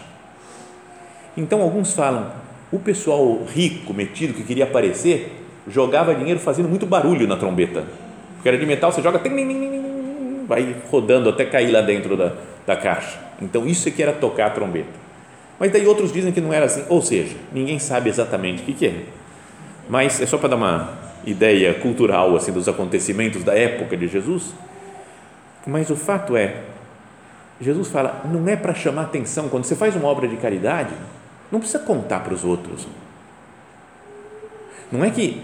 Então, 1.36 1.60
alguns 1.60 1.92
falam, 1.92 2.30
o 2.70 2.78
pessoal 2.78 3.42
rico, 3.52 3.92
metido, 3.92 4.32
que 4.32 4.44
queria 4.44 4.62
aparecer, 4.62 5.47
jogava 5.68 6.14
dinheiro 6.14 6.40
fazendo 6.40 6.68
muito 6.68 6.86
barulho 6.86 7.26
na 7.26 7.36
trombeta 7.36 7.84
porque 8.38 8.48
era 8.48 8.58
de 8.58 8.66
metal, 8.66 8.92
você 8.92 9.02
joga, 9.02 9.20
vai 10.46 10.76
rodando 10.90 11.28
até 11.28 11.44
cair 11.44 11.72
lá 11.72 11.80
dentro 11.80 12.16
da, 12.16 12.34
da 12.64 12.76
caixa. 12.76 13.18
Então, 13.42 13.66
isso 13.66 13.88
é 13.88 13.90
que 13.90 14.00
era 14.00 14.12
tocar 14.12 14.46
a 14.46 14.50
trombeta. 14.50 15.08
Mas 15.58 15.72
daí 15.72 15.84
outros 15.86 16.12
dizem 16.12 16.32
que 16.32 16.40
não 16.40 16.52
era 16.52 16.66
assim, 16.66 16.84
ou 16.88 17.02
seja, 17.02 17.36
ninguém 17.52 17.80
sabe 17.80 18.08
exatamente 18.08 18.62
o 18.62 18.64
que, 18.64 18.72
que 18.72 18.86
é. 18.86 19.02
Mas 19.88 20.20
é 20.20 20.26
só 20.26 20.38
para 20.38 20.50
dar 20.50 20.56
uma 20.56 20.96
ideia 21.26 21.74
cultural 21.74 22.36
assim 22.36 22.52
dos 22.52 22.68
acontecimentos 22.68 23.42
da 23.42 23.54
época 23.58 23.96
de 23.96 24.06
Jesus. 24.06 24.54
Mas 25.66 25.90
o 25.90 25.96
fato 25.96 26.36
é, 26.36 26.62
Jesus 27.60 27.88
fala, 27.88 28.22
não 28.24 28.48
é 28.48 28.54
para 28.54 28.72
chamar 28.72 29.02
atenção, 29.02 29.48
quando 29.48 29.64
você 29.64 29.74
faz 29.74 29.96
uma 29.96 30.06
obra 30.06 30.28
de 30.28 30.36
caridade, 30.36 30.94
não 31.50 31.58
precisa 31.58 31.80
contar 31.80 32.20
para 32.20 32.32
os 32.32 32.44
outros. 32.44 32.86
Não 34.92 35.04
é 35.04 35.10
que 35.10 35.42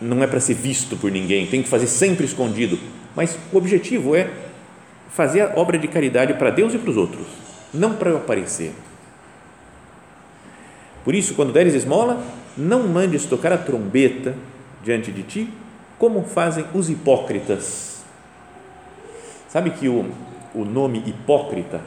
não 0.00 0.22
é 0.22 0.26
para 0.26 0.40
ser 0.40 0.54
visto 0.54 0.96
por 0.96 1.10
ninguém, 1.10 1.46
tem 1.46 1.62
que 1.62 1.68
fazer 1.68 1.86
sempre 1.86 2.24
escondido. 2.24 2.78
Mas 3.14 3.38
o 3.52 3.56
objetivo 3.56 4.14
é 4.14 4.30
fazer 5.10 5.42
a 5.42 5.52
obra 5.56 5.78
de 5.78 5.86
caridade 5.86 6.34
para 6.34 6.50
Deus 6.50 6.74
e 6.74 6.78
para 6.78 6.90
os 6.90 6.96
outros, 6.96 7.26
não 7.72 7.94
para 7.94 8.10
eu 8.10 8.16
aparecer. 8.16 8.72
Por 11.04 11.14
isso, 11.14 11.34
quando 11.34 11.52
deres 11.52 11.74
esmola, 11.74 12.22
não 12.56 12.88
mandes 12.88 13.26
tocar 13.26 13.52
a 13.52 13.58
trombeta 13.58 14.34
diante 14.82 15.12
de 15.12 15.22
ti, 15.22 15.50
como 15.98 16.24
fazem 16.24 16.64
os 16.74 16.90
hipócritas. 16.90 18.02
Sabe 19.48 19.70
que 19.70 19.88
o, 19.88 20.10
o 20.54 20.64
nome 20.64 21.02
hipócrita 21.06 21.80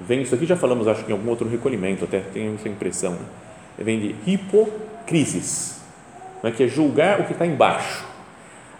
vem, 0.00 0.22
isso 0.22 0.34
aqui 0.34 0.46
já 0.46 0.56
falamos, 0.56 0.88
acho 0.88 1.04
que 1.04 1.10
em 1.10 1.14
algum 1.14 1.28
outro 1.28 1.48
recolhimento, 1.48 2.04
até 2.04 2.20
tenho 2.20 2.54
essa 2.54 2.68
impressão, 2.68 3.12
né? 3.12 3.26
vem 3.78 4.00
de 4.00 4.30
hipocrisis 4.30 5.75
é 6.42 6.50
que 6.50 6.64
é 6.64 6.68
julgar 6.68 7.20
o 7.20 7.24
que 7.24 7.32
está 7.32 7.46
embaixo. 7.46 8.04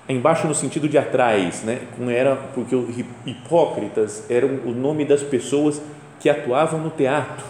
Embaixo 0.09 0.47
no 0.47 0.55
sentido 0.55 0.89
de 0.89 0.97
atrás, 0.97 1.63
né? 1.63 1.81
Como 1.97 2.11
era 2.11 2.37
porque 2.55 2.77
os 2.77 2.97
hipócritas 3.25 4.25
eram 4.31 4.61
o 4.65 4.73
nome 4.73 5.05
das 5.05 5.23
pessoas 5.23 5.83
que 6.21 6.31
atuavam 6.31 6.81
no 6.81 6.91
teatro. 6.91 7.45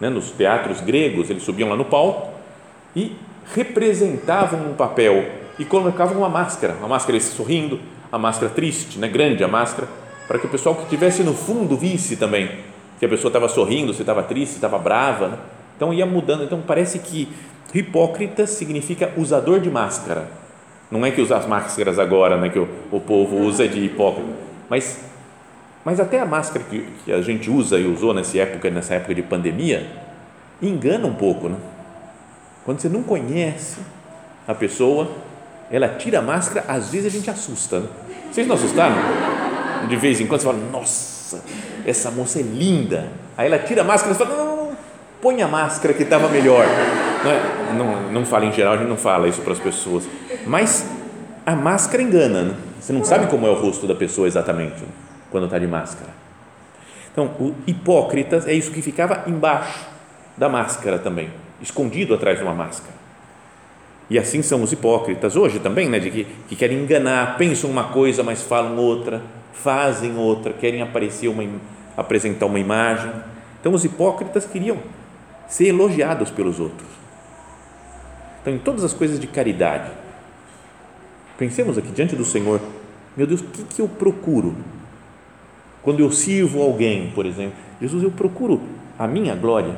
Né? 0.00 0.08
Nos 0.08 0.30
teatros 0.30 0.80
gregos, 0.80 1.28
eles 1.28 1.42
subiam 1.42 1.68
lá 1.68 1.76
no 1.76 1.84
palco 1.84 2.32
e 2.94 3.16
representavam 3.54 4.70
um 4.70 4.74
papel 4.74 5.24
e 5.58 5.64
colocavam 5.64 6.18
uma 6.18 6.28
máscara, 6.28 6.74
uma 6.74 6.88
máscara 6.88 7.18
sorrindo, 7.20 7.80
a 8.10 8.18
máscara 8.18 8.50
triste, 8.52 8.98
né? 8.98 9.08
grande 9.08 9.42
a 9.42 9.48
máscara, 9.48 9.88
para 10.26 10.38
que 10.38 10.46
o 10.46 10.48
pessoal 10.48 10.74
que 10.76 10.84
estivesse 10.84 11.22
no 11.22 11.34
fundo 11.34 11.76
visse 11.76 12.16
também 12.16 12.48
que 13.00 13.06
a 13.06 13.08
pessoa 13.08 13.30
estava 13.30 13.48
sorrindo, 13.48 13.94
se 13.94 14.02
estava 14.02 14.22
triste, 14.22 14.52
se 14.52 14.56
estava 14.56 14.78
brava. 14.78 15.28
Né? 15.28 15.38
Então 15.74 15.92
ia 15.92 16.04
mudando. 16.04 16.44
Então 16.44 16.62
parece 16.64 16.98
que 16.98 17.26
hipócrita 17.78 18.46
significa 18.46 19.12
usador 19.16 19.60
de 19.60 19.70
máscara. 19.70 20.28
Não 20.90 21.06
é 21.06 21.10
que 21.10 21.20
usa 21.20 21.36
as 21.36 21.46
máscaras 21.46 21.98
agora, 21.98 22.36
né, 22.36 22.48
que 22.48 22.58
o, 22.58 22.68
o 22.90 23.00
povo 23.00 23.36
usa 23.36 23.68
de 23.68 23.84
hipócrita, 23.84 24.28
mas 24.68 25.10
mas 25.84 25.98
até 25.98 26.20
a 26.20 26.26
máscara 26.26 26.64
que, 26.68 26.86
que 27.04 27.12
a 27.12 27.22
gente 27.22 27.50
usa 27.50 27.78
e 27.78 27.86
usou 27.86 28.12
nessa 28.12 28.38
época, 28.38 28.68
nessa 28.70 28.94
época 28.94 29.14
de 29.14 29.22
pandemia, 29.22 29.90
engana 30.60 31.06
um 31.06 31.14
pouco, 31.14 31.48
né? 31.48 31.56
Quando 32.64 32.80
você 32.80 32.88
não 32.88 33.02
conhece 33.02 33.78
a 34.46 34.54
pessoa, 34.54 35.10
ela 35.70 35.88
tira 35.88 36.18
a 36.18 36.22
máscara, 36.22 36.66
às 36.68 36.90
vezes 36.90 37.06
a 37.06 37.10
gente 37.16 37.30
assusta. 37.30 37.80
Né? 37.80 37.88
Vocês 38.30 38.46
não 38.46 38.56
assustaram? 38.56 38.96
De 39.88 39.96
vez 39.96 40.20
em 40.20 40.26
quando 40.26 40.40
você 40.40 40.46
fala, 40.46 40.58
nossa, 40.70 41.42
essa 41.86 42.10
moça 42.10 42.40
é 42.40 42.42
linda. 42.42 43.10
Aí 43.36 43.46
ela 43.46 43.58
tira 43.58 43.80
a 43.80 43.84
máscara 43.84 44.14
e 44.14 44.18
fala, 44.18 44.36
não, 44.36 44.49
põe 45.20 45.42
a 45.42 45.48
máscara 45.48 45.94
que 45.94 46.02
estava 46.02 46.28
melhor. 46.28 46.64
Não, 47.24 47.30
é? 47.30 47.72
não, 47.76 48.12
não 48.12 48.26
fala 48.26 48.46
em 48.46 48.52
geral, 48.52 48.74
a 48.74 48.76
gente 48.76 48.88
não 48.88 48.96
fala 48.96 49.28
isso 49.28 49.42
para 49.42 49.52
as 49.52 49.58
pessoas. 49.58 50.08
Mas 50.46 50.86
a 51.44 51.54
máscara 51.54 52.02
engana, 52.02 52.42
né? 52.42 52.54
Você 52.80 52.92
não 52.92 53.04
sabe 53.04 53.26
como 53.26 53.46
é 53.46 53.50
o 53.50 53.54
rosto 53.54 53.86
da 53.86 53.94
pessoa 53.94 54.26
exatamente 54.26 54.82
quando 55.30 55.44
está 55.44 55.58
de 55.58 55.66
máscara. 55.66 56.10
Então, 57.12 57.26
o 57.38 57.54
hipócrita 57.66 58.42
é 58.46 58.54
isso 58.54 58.70
que 58.70 58.80
ficava 58.80 59.24
embaixo 59.26 59.86
da 60.36 60.48
máscara 60.48 60.98
também, 60.98 61.30
escondido 61.60 62.14
atrás 62.14 62.38
de 62.38 62.44
uma 62.44 62.54
máscara. 62.54 62.94
E 64.08 64.18
assim 64.18 64.42
são 64.42 64.62
os 64.62 64.72
hipócritas 64.72 65.36
hoje 65.36 65.58
também, 65.58 65.88
né, 65.88 65.98
de 65.98 66.10
que, 66.10 66.26
que 66.48 66.56
querem 66.56 66.78
enganar, 66.78 67.36
pensam 67.36 67.70
uma 67.70 67.84
coisa, 67.84 68.22
mas 68.22 68.42
falam 68.42 68.76
outra, 68.76 69.22
fazem 69.52 70.16
outra, 70.16 70.52
querem 70.52 70.82
aparecer 70.82 71.28
uma, 71.28 71.44
apresentar 71.96 72.46
uma 72.46 72.58
imagem. 72.58 73.12
Então, 73.60 73.72
os 73.72 73.84
hipócritas 73.84 74.46
queriam 74.46 74.78
ser 75.50 75.66
elogiados 75.66 76.30
pelos 76.30 76.60
outros. 76.60 76.88
Então, 78.40 78.54
em 78.54 78.58
todas 78.58 78.84
as 78.84 78.94
coisas 78.94 79.18
de 79.20 79.26
caridade, 79.26 79.90
pensemos 81.36 81.76
aqui 81.76 81.90
diante 81.90 82.16
do 82.16 82.24
Senhor, 82.24 82.60
meu 83.16 83.26
Deus, 83.26 83.40
o 83.40 83.44
que, 83.44 83.64
que 83.64 83.82
eu 83.82 83.88
procuro? 83.88 84.56
Quando 85.82 86.00
eu 86.00 86.10
sirvo 86.12 86.62
alguém, 86.62 87.10
por 87.10 87.26
exemplo, 87.26 87.58
Jesus, 87.80 88.02
eu 88.02 88.10
procuro 88.10 88.62
a 88.98 89.06
minha 89.06 89.34
glória, 89.34 89.74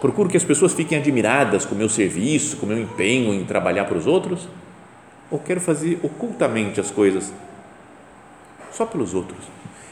procuro 0.00 0.28
que 0.28 0.36
as 0.36 0.44
pessoas 0.44 0.72
fiquem 0.72 0.96
admiradas 0.96 1.66
com 1.66 1.74
o 1.74 1.78
meu 1.78 1.88
serviço, 1.88 2.56
com 2.56 2.66
o 2.66 2.68
meu 2.68 2.78
empenho 2.78 3.34
em 3.34 3.44
trabalhar 3.44 3.84
para 3.84 3.98
os 3.98 4.06
outros, 4.06 4.48
ou 5.30 5.38
quero 5.38 5.60
fazer 5.60 5.98
ocultamente 6.02 6.80
as 6.80 6.90
coisas 6.90 7.32
só 8.70 8.86
pelos 8.86 9.14
outros? 9.14 9.40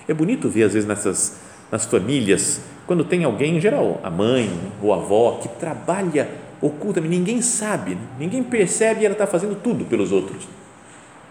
É 0.07 0.15
bonito 0.15 0.49
ver, 0.49 0.65
às 0.65 0.75
vezes, 0.75 0.89
nessas 0.89 1.41
nas 1.71 1.85
famílias, 1.85 2.61
quando 2.91 3.05
tem 3.05 3.23
alguém, 3.23 3.57
em 3.57 3.61
geral, 3.61 4.01
a 4.03 4.11
mãe 4.11 4.51
ou 4.83 4.93
a 4.93 4.97
avó, 4.97 5.39
que 5.41 5.49
trabalha 5.49 6.29
ocultamente, 6.61 7.17
ninguém 7.17 7.41
sabe, 7.41 7.97
ninguém 8.19 8.43
percebe 8.43 9.03
e 9.03 9.05
ela 9.05 9.13
está 9.13 9.29
fazendo 9.29 9.55
tudo 9.63 9.85
pelos 9.85 10.11
outros. 10.11 10.49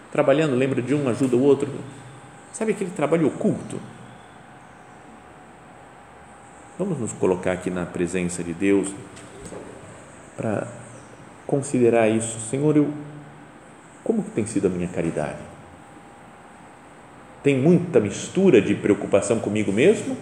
Trabalhando, 0.10 0.56
lembra 0.56 0.82
de 0.82 0.96
um, 0.96 1.10
ajuda 1.10 1.36
o 1.36 1.44
outro. 1.44 1.70
Sabe 2.54 2.72
aquele 2.72 2.92
trabalho 2.92 3.28
oculto? 3.28 3.78
Vamos 6.78 6.98
nos 6.98 7.12
colocar 7.12 7.52
aqui 7.52 7.70
na 7.70 7.86
presença 7.86 8.42
de 8.42 8.54
Deus 8.54 8.96
para 10.38 10.66
considerar 11.46 12.08
isso. 12.08 12.40
Senhor, 12.40 12.78
eu, 12.78 12.88
como 14.02 14.24
que 14.24 14.30
tem 14.32 14.46
sido 14.46 14.68
a 14.68 14.70
minha 14.70 14.88
caridade? 14.88 15.40
Tem 17.44 17.60
muita 17.60 18.00
mistura 18.00 18.62
de 18.62 18.76
preocupação 18.76 19.40
comigo 19.40 19.74
mesmo? 19.74 20.16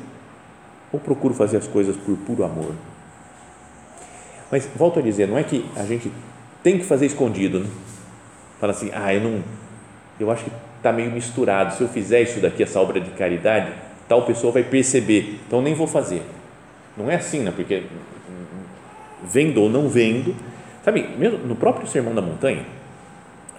Ou 0.92 1.00
procuro 1.00 1.34
fazer 1.34 1.58
as 1.58 1.68
coisas 1.68 1.96
por 1.96 2.18
puro 2.18 2.44
amor? 2.44 2.74
Mas 4.52 4.68
volto 4.76 5.00
a 5.00 5.02
dizer, 5.02 5.28
não 5.28 5.38
é 5.38 5.44
que 5.44 5.66
a 5.76 5.84
gente 5.84 6.12
tem 6.64 6.78
que 6.78 6.86
fazer 6.86 7.06
escondido, 7.06 7.60
né? 7.60 7.70
Fala 8.60 8.72
assim, 8.72 8.90
ah, 8.94 9.14
eu 9.14 9.22
não, 9.22 9.44
eu 10.20 10.32
acho 10.32 10.46
que 10.46 10.52
está 10.78 10.92
meio 10.92 11.12
misturado. 11.12 11.76
Se 11.76 11.82
eu 11.82 11.88
fizer 11.88 12.22
isso 12.22 12.40
daqui, 12.40 12.64
essa 12.64 12.80
obra 12.80 13.00
de 13.00 13.12
caridade, 13.12 13.72
tal 14.08 14.24
pessoa 14.24 14.54
vai 14.54 14.64
perceber, 14.64 15.40
então 15.46 15.62
nem 15.62 15.74
vou 15.74 15.88
fazer. 15.88 16.24
Não 16.96 17.12
é 17.12 17.16
assim, 17.16 17.40
né? 17.40 17.52
Porque 17.56 17.84
vendo 19.24 19.62
ou 19.62 19.70
não 19.70 19.90
vendo, 19.90 20.36
sabe, 20.84 21.08
mesmo 21.18 21.40
no 21.40 21.56
próprio 21.56 21.88
Sermão 21.88 22.16
da 22.16 22.22
Montanha, 22.22 22.66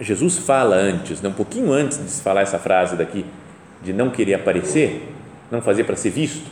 Jesus 0.01 0.37
fala 0.37 0.75
antes, 0.75 1.21
né, 1.21 1.29
um 1.29 1.33
pouquinho 1.33 1.71
antes 1.71 1.97
de 1.97 2.21
falar 2.21 2.41
essa 2.41 2.57
frase 2.57 2.95
daqui, 2.95 3.25
de 3.83 3.91
não 3.91 4.09
querer 4.09 4.35
aparecer, 4.35 5.13
não 5.51 5.61
fazer 5.61 5.83
para 5.83 5.95
ser 5.95 6.09
visto, 6.09 6.49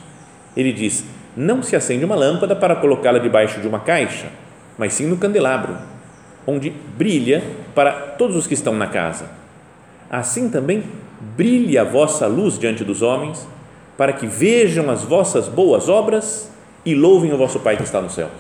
ele 0.58 0.74
diz: 0.74 1.06
Não 1.36 1.62
se 1.62 1.76
acende 1.76 2.04
uma 2.04 2.16
lâmpada 2.16 2.56
para 2.56 2.76
colocá-la 2.76 3.20
debaixo 3.20 3.62
de 3.62 3.68
uma 3.68 3.80
caixa, 3.80 4.30
mas 4.78 4.94
sim 4.94 5.06
no 5.06 5.18
candelabro, 5.18 5.78
onde 6.46 6.70
brilha 6.70 7.44
para 7.76 7.92
todos 7.92 8.36
os 8.36 8.48
que 8.48 8.56
estão 8.56 8.74
na 8.74 8.88
casa. 8.88 9.30
Assim 10.10 10.50
também 10.50 10.84
brilhe 11.36 11.78
a 11.78 11.84
vossa 11.84 12.26
luz 12.26 12.58
diante 12.58 12.84
dos 12.84 13.02
homens, 13.02 13.48
para 13.96 14.14
que 14.14 14.26
vejam 14.26 14.90
as 14.90 15.04
vossas 15.04 15.48
boas 15.48 15.88
obras 15.88 16.50
e 16.84 16.96
louvem 16.96 17.32
o 17.32 17.38
vosso 17.38 17.60
Pai 17.60 17.78
que 17.78 17.84
está 17.84 18.02
nos 18.02 18.14
céus. 18.14 18.32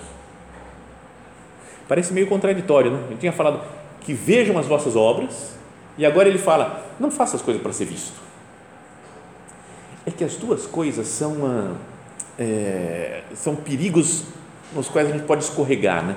Parece 1.87 2.13
meio 2.13 2.27
contraditório, 2.27 2.91
não? 2.91 2.99
Ele 3.07 3.17
tinha 3.19 3.31
falado 3.31 3.61
que 4.01 4.13
vejam 4.13 4.57
as 4.57 4.65
vossas 4.65 4.95
obras 4.95 5.55
e 5.97 6.05
agora 6.05 6.27
ele 6.27 6.37
fala, 6.37 6.83
não 6.99 7.11
faça 7.11 7.35
as 7.35 7.41
coisas 7.41 7.61
para 7.61 7.73
ser 7.73 7.85
visto. 7.85 8.13
É 10.05 10.11
que 10.11 10.23
as 10.23 10.35
duas 10.35 10.65
coisas 10.65 11.07
são, 11.07 11.33
uma, 11.33 11.75
é, 12.37 13.21
são 13.33 13.55
perigos 13.55 14.23
nos 14.73 14.89
quais 14.89 15.09
a 15.09 15.11
gente 15.11 15.25
pode 15.25 15.43
escorregar, 15.43 16.03
né? 16.05 16.15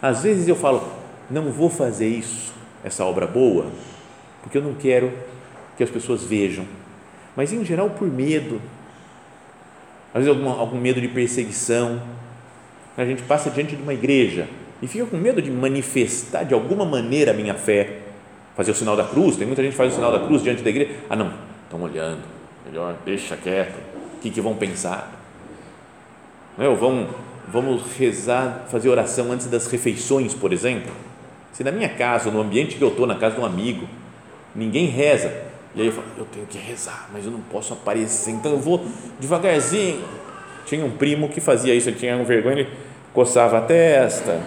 Às 0.00 0.22
vezes 0.22 0.46
eu 0.46 0.56
falo, 0.56 0.86
não 1.30 1.50
vou 1.50 1.70
fazer 1.70 2.08
isso, 2.08 2.52
essa 2.84 3.04
obra 3.04 3.26
boa, 3.26 3.66
porque 4.42 4.58
eu 4.58 4.62
não 4.62 4.74
quero 4.74 5.12
que 5.76 5.82
as 5.82 5.90
pessoas 5.90 6.22
vejam, 6.22 6.64
mas 7.34 7.52
em 7.52 7.64
geral 7.64 7.90
por 7.90 8.08
medo, 8.08 8.60
às 10.16 10.24
vezes 10.24 10.28
algum, 10.28 10.48
algum 10.48 10.78
medo 10.78 10.98
de 11.00 11.08
perseguição. 11.08 12.00
A 12.96 13.04
gente 13.04 13.22
passa 13.24 13.50
diante 13.50 13.76
de 13.76 13.82
uma 13.82 13.92
igreja 13.92 14.48
e 14.80 14.86
fica 14.86 15.04
com 15.04 15.18
medo 15.18 15.42
de 15.42 15.50
manifestar 15.50 16.44
de 16.44 16.54
alguma 16.54 16.86
maneira 16.86 17.32
a 17.32 17.34
minha 17.34 17.52
fé, 17.52 17.98
fazer 18.56 18.70
o 18.70 18.74
sinal 18.74 18.96
da 18.96 19.04
cruz. 19.04 19.36
Tem 19.36 19.46
muita 19.46 19.62
gente 19.62 19.72
que 19.72 19.76
faz 19.76 19.92
o 19.92 19.96
sinal 19.96 20.10
da 20.10 20.20
cruz 20.20 20.42
diante 20.42 20.62
da 20.62 20.70
igreja. 20.70 20.94
Ah, 21.10 21.16
não, 21.16 21.30
estão 21.64 21.82
olhando, 21.82 22.22
melhor 22.64 22.96
deixa 23.04 23.36
quieto. 23.36 23.95
Que, 24.26 24.30
que 24.30 24.40
vão 24.40 24.54
pensar? 24.54 25.12
Não 26.58 26.64
é? 26.64 26.74
Vão, 26.74 27.06
vamos 27.48 27.82
rezar, 27.96 28.66
fazer 28.68 28.88
oração 28.88 29.30
antes 29.30 29.46
das 29.46 29.68
refeições, 29.68 30.34
por 30.34 30.52
exemplo. 30.52 30.92
Se 31.52 31.62
na 31.62 31.70
minha 31.70 31.88
casa, 31.88 32.30
no 32.30 32.40
ambiente 32.40 32.76
que 32.76 32.82
eu 32.82 32.88
estou, 32.88 33.06
na 33.06 33.14
casa 33.14 33.36
de 33.36 33.40
um 33.40 33.44
amigo, 33.44 33.86
ninguém 34.54 34.86
reza, 34.86 35.32
e 35.74 35.80
aí 35.80 35.86
eu 35.86 35.92
falo, 35.92 36.06
eu 36.18 36.24
tenho 36.24 36.44
que 36.46 36.58
rezar, 36.58 37.08
mas 37.12 37.24
eu 37.24 37.30
não 37.30 37.40
posso 37.40 37.72
aparecer, 37.72 38.32
então 38.32 38.52
eu 38.52 38.58
vou 38.58 38.84
devagarzinho. 39.20 40.02
Tinha 40.64 40.84
um 40.84 40.90
primo 40.90 41.28
que 41.28 41.40
fazia 41.40 41.72
isso, 41.72 41.88
ele 41.88 41.96
tinha 41.96 42.16
um 42.16 42.24
vergonha, 42.24 42.60
ele 42.60 42.68
coçava 43.14 43.58
a 43.58 43.60
testa, 43.60 44.40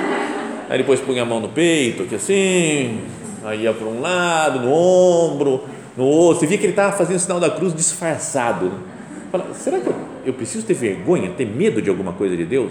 aí 0.70 0.78
depois 0.78 0.98
punha 1.00 1.22
a 1.22 1.26
mão 1.26 1.40
no 1.40 1.50
peito, 1.50 2.04
aqui 2.04 2.14
assim, 2.14 3.02
aí 3.44 3.62
ia 3.62 3.72
para 3.74 3.86
um 3.86 4.00
lado, 4.00 4.60
no 4.60 4.72
ombro, 4.72 5.64
no 5.96 6.04
outro, 6.04 6.40
você 6.40 6.46
via 6.46 6.58
que 6.58 6.64
ele 6.64 6.72
estava 6.72 6.96
fazendo 6.96 7.16
o 7.16 7.20
sinal 7.20 7.38
da 7.38 7.50
cruz 7.50 7.74
disfarçado. 7.74 8.93
Fala, 9.34 9.52
será 9.54 9.80
que 9.80 9.88
eu, 9.88 9.94
eu 10.26 10.32
preciso 10.32 10.64
ter 10.64 10.74
vergonha, 10.74 11.32
ter 11.32 11.44
medo 11.44 11.82
de 11.82 11.90
alguma 11.90 12.12
coisa 12.12 12.36
de 12.36 12.44
Deus? 12.44 12.70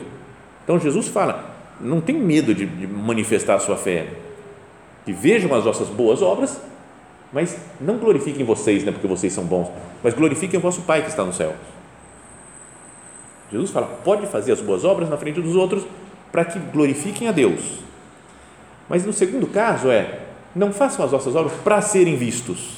Então 0.63 0.79
Jesus 0.79 1.09
fala, 1.09 1.53
não 1.81 1.99
tem 1.99 2.15
medo 2.15 2.55
de, 2.55 2.65
de 2.65 2.87
manifestar 2.87 3.55
a 3.55 3.59
sua 3.59 3.75
fé, 3.75 4.07
que 5.03 5.11
vejam 5.11 5.53
as 5.53 5.65
nossas 5.65 5.89
boas 5.89 6.21
obras 6.21 6.57
mas 7.33 7.57
não 7.81 7.97
glorifiquem 7.97 8.45
vocês, 8.45 8.83
né, 8.83 8.91
porque 8.91 9.07
vocês 9.07 9.33
são 9.33 9.43
bons, 9.43 9.67
mas 10.03 10.13
glorifiquem 10.13 10.59
o 10.59 10.61
vosso 10.61 10.83
Pai 10.83 11.01
que 11.01 11.09
está 11.09 11.25
no 11.25 11.33
céu. 11.33 11.55
Jesus 13.51 13.71
fala: 13.71 13.87
pode 14.03 14.27
fazer 14.27 14.51
as 14.51 14.61
boas 14.61 14.85
obras 14.85 15.09
na 15.09 15.17
frente 15.17 15.41
dos 15.41 15.55
outros 15.55 15.83
para 16.31 16.45
que 16.45 16.59
glorifiquem 16.59 17.27
a 17.27 17.31
Deus. 17.31 17.79
Mas 18.87 19.03
no 19.03 19.11
segundo 19.11 19.47
caso 19.47 19.89
é: 19.89 20.19
não 20.55 20.71
façam 20.71 21.03
as 21.03 21.11
vossas 21.11 21.35
obras 21.35 21.53
para 21.63 21.81
serem 21.81 22.15
vistos. 22.15 22.77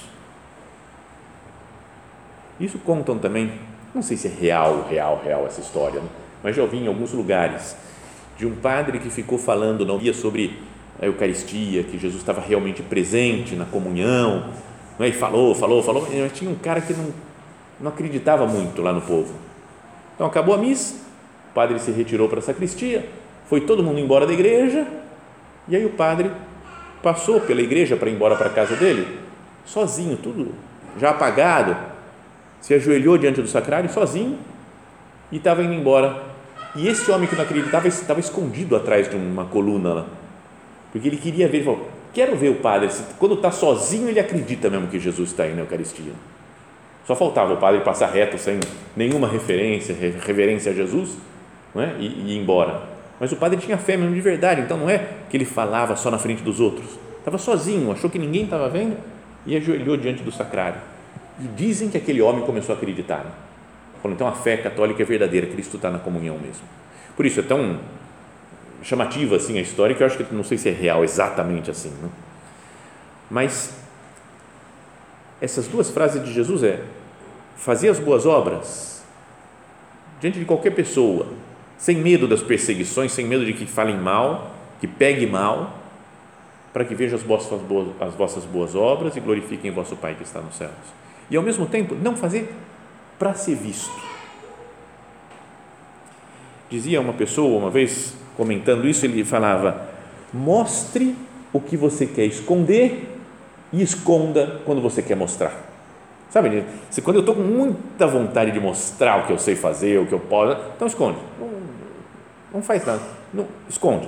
Isso 2.58 2.80
contam 2.80 3.18
também, 3.20 3.52
não 3.96 4.02
sei 4.02 4.18
se 4.18 4.28
é 4.28 4.32
real, 4.32 4.86
real, 4.90 5.22
real 5.24 5.48
essa 5.48 5.62
história, 5.62 6.02
né? 6.02 6.08
mas 6.44 6.54
já 6.54 6.62
ouvi 6.62 6.78
em 6.78 6.88
alguns 6.88 7.14
lugares 7.14 7.78
de 8.38 8.46
um 8.46 8.54
padre 8.54 9.00
que 9.00 9.10
ficou 9.10 9.38
falando 9.38 9.86
não 9.86 9.98
via 9.98 10.14
sobre 10.14 10.60
a 11.02 11.06
Eucaristia, 11.06 11.82
que 11.84 11.98
Jesus 11.98 12.22
estava 12.22 12.42
realmente 12.42 12.84
presente 12.84 13.56
na 13.56 13.64
comunhão, 13.64 14.50
é? 15.00 15.08
e 15.08 15.14
falou, 15.14 15.56
falou, 15.56 15.82
falou, 15.82 16.08
mas 16.12 16.34
tinha 16.34 16.52
um 16.52 16.56
cara 16.56 16.82
que 16.82 16.94
não, 16.94 17.14
não 17.80 17.90
acreditava 17.90 18.46
muito 18.46 18.82
lá 18.82 18.92
no 18.92 19.02
povo. 19.02 19.34
Então 20.14 20.28
acabou 20.28 20.54
a 20.54 20.58
missa, 20.58 20.96
o 21.52 21.54
padre 21.54 21.80
se 21.80 21.92
retirou 21.92 22.28
para 22.28 22.40
a 22.40 22.42
sacristia, 22.42 23.08
foi 23.48 23.62
todo 23.62 23.82
mundo 23.82 24.00
embora 24.00 24.28
da 24.28 24.34
igreja, 24.34 24.86
e 25.70 25.76
aí 25.76 25.86
o 25.86 25.92
padre 25.92 26.30
passou 27.02 27.40
pela 27.40 27.62
igreja 27.62 27.96
para 27.96 28.10
ir 28.10 28.14
embora 28.14 28.36
para 28.36 28.48
a 28.48 28.54
casa 28.54 28.76
dele, 28.76 29.20
sozinho, 29.66 30.18
tudo 30.18 30.54
já 31.00 31.12
apagado, 31.12 31.95
se 32.66 32.74
ajoelhou 32.74 33.16
diante 33.16 33.40
do 33.44 33.48
sacrário 33.48 33.88
sozinho 33.94 34.40
e 35.32 35.38
estava 35.38 35.64
indo 35.64 35.74
embora 35.74 36.24
E 36.76 36.88
esse 36.88 37.12
homem 37.12 37.28
que 37.28 37.36
não 37.36 37.44
acreditava 37.44 37.88
estava 37.88 38.20
escondido 38.20 38.76
atrás 38.76 39.08
de 39.08 39.16
uma 39.16 39.46
coluna 39.46 39.94
lá, 39.94 40.06
porque 40.92 41.08
ele 41.08 41.18
queria 41.18 41.48
ver, 41.48 41.58
ele 41.58 41.66
falou, 41.66 41.88
quero 42.12 42.36
ver 42.36 42.50
o 42.50 42.56
padre, 42.56 42.90
quando 43.20 43.36
está 43.36 43.52
sozinho 43.52 44.10
ele 44.10 44.20
acredita 44.20 44.68
mesmo 44.68 44.88
que 44.88 45.00
Jesus 45.00 45.30
está 45.30 45.44
aí 45.44 45.54
na 45.54 45.62
Eucaristia. 45.62 46.12
Só 47.06 47.16
faltava 47.16 47.54
o 47.54 47.58
padre 47.58 47.82
passar 47.82 48.08
reto, 48.08 48.38
sem 48.40 48.60
nenhuma 48.96 49.28
referência, 49.28 49.96
reverência 49.96 50.72
a 50.72 50.76
Jesus, 50.76 51.18
não 51.74 51.84
é? 51.84 51.94
e, 52.00 52.08
e 52.08 52.34
ir 52.34 52.38
embora. 52.40 52.82
Mas 53.20 53.32
o 53.32 53.36
padre 53.36 53.60
tinha 53.60 53.78
fé 53.78 53.96
mesmo 53.96 54.16
de 54.16 54.22
verdade, 54.22 54.62
então 54.62 54.76
não 54.76 54.90
é 54.90 55.08
que 55.30 55.38
ele 55.38 55.46
falava 55.46 55.96
só 55.96 56.10
na 56.10 56.18
frente 56.18 56.42
dos 56.42 56.60
outros, 56.60 56.98
estava 57.20 57.38
sozinho, 57.38 57.92
achou 57.92 58.10
que 58.10 58.18
ninguém 58.18 58.46
estava 58.46 58.68
vendo 58.68 58.98
e 59.46 59.56
ajoelhou 59.56 59.96
diante 59.96 60.24
do 60.24 60.32
sacrário. 60.32 60.95
E 61.40 61.48
dizem 61.48 61.90
que 61.90 61.98
aquele 61.98 62.22
homem 62.22 62.46
começou 62.46 62.74
a 62.74 62.78
acreditar. 62.78 63.24
Né? 63.26 63.32
Falou, 64.02 64.16
então 64.16 64.28
a 64.28 64.34
fé 64.34 64.58
católica 64.58 65.02
é 65.02 65.06
verdadeira, 65.06 65.48
Cristo 65.48 65.78
está 65.78 65.90
na 65.90 66.00
comunhão 66.00 66.38
mesmo. 66.38 66.64
Por 67.16 67.26
isso 67.26 67.40
é 67.40 67.44
tão 67.44 67.80
chamativa 68.84 69.36
assim 69.36 69.58
a 69.58 69.62
história 69.62 69.96
que 69.96 70.04
eu 70.04 70.08
acho 70.08 70.18
que 70.18 70.34
não 70.34 70.44
sei 70.44 70.58
se 70.58 70.70
é 70.70 70.72
real 70.72 71.04
exatamente 71.04 71.72
assim. 71.72 71.90
Né? 71.90 72.10
Mas 73.30 73.74
essas 75.42 75.68
duas 75.68 75.90
frases 75.90 76.24
de 76.24 76.32
Jesus 76.32 76.64
é 76.64 76.82
fazer 77.58 77.90
as 77.90 78.00
boas 78.00 78.26
obras 78.26 79.04
diante 80.20 80.40
de 80.40 80.46
qualquer 80.46 80.72
pessoa, 80.72 81.28
sem 81.78 81.98
medo 81.98 82.28
das 82.28 82.42
perseguições, 82.42 83.12
sem 83.12 83.26
medo 83.26 83.46
de 83.46 83.54
que 83.54 83.66
falem 83.66 83.98
mal, 83.98 84.52
que 84.80 84.88
pegue 84.88 85.26
mal, 85.26 85.80
para 86.72 86.84
que 86.86 86.96
vejam 86.96 87.18
as 87.18 87.24
vossas 87.24 87.62
boas, 87.62 87.88
as 88.00 88.14
vossas 88.14 88.44
boas 88.44 88.76
obras 88.76 89.16
e 89.16 89.20
glorifiquem 89.20 89.72
vosso 89.72 89.96
Pai 89.96 90.14
que 90.16 90.24
está 90.24 90.42
nos 90.42 90.56
céus. 90.56 90.72
E 91.30 91.36
ao 91.36 91.44
mesmo 91.44 91.66
tempo, 91.66 91.96
não 91.96 92.16
fazer 92.16 92.54
para 93.18 93.34
ser 93.34 93.56
visto. 93.56 93.92
Dizia 96.70 97.00
uma 97.00 97.14
pessoa 97.14 97.58
uma 97.58 97.70
vez, 97.70 98.14
comentando 98.36 98.88
isso, 98.88 99.06
ele 99.06 99.24
falava: 99.24 99.88
mostre 100.34 101.16
o 101.54 101.60
que 101.60 101.78
você 101.78 102.06
quer 102.06 102.26
esconder 102.26 103.18
e 103.72 103.82
esconda 103.82 104.62
quando 104.66 104.82
você 104.82 105.02
quer 105.02 105.16
mostrar. 105.16 105.54
Sabe, 106.30 106.66
quando 107.04 107.18
eu 107.18 107.20
estou 107.22 107.36
com 107.36 107.42
muita 107.42 108.06
vontade 108.08 108.52
de 108.52 108.60
mostrar 108.60 109.24
o 109.24 109.28
que 109.28 109.32
eu 109.32 109.38
sei 109.38 109.56
fazer, 109.56 110.00
o 110.00 110.06
que 110.06 110.14
eu 110.14 110.20
posso, 110.20 110.60
então 110.76 110.86
esconde. 110.86 111.18
Não, 111.40 111.50
não 112.56 112.62
faz 112.62 112.86
nada. 112.86 113.02
Não, 113.34 113.48
esconde. 113.70 114.08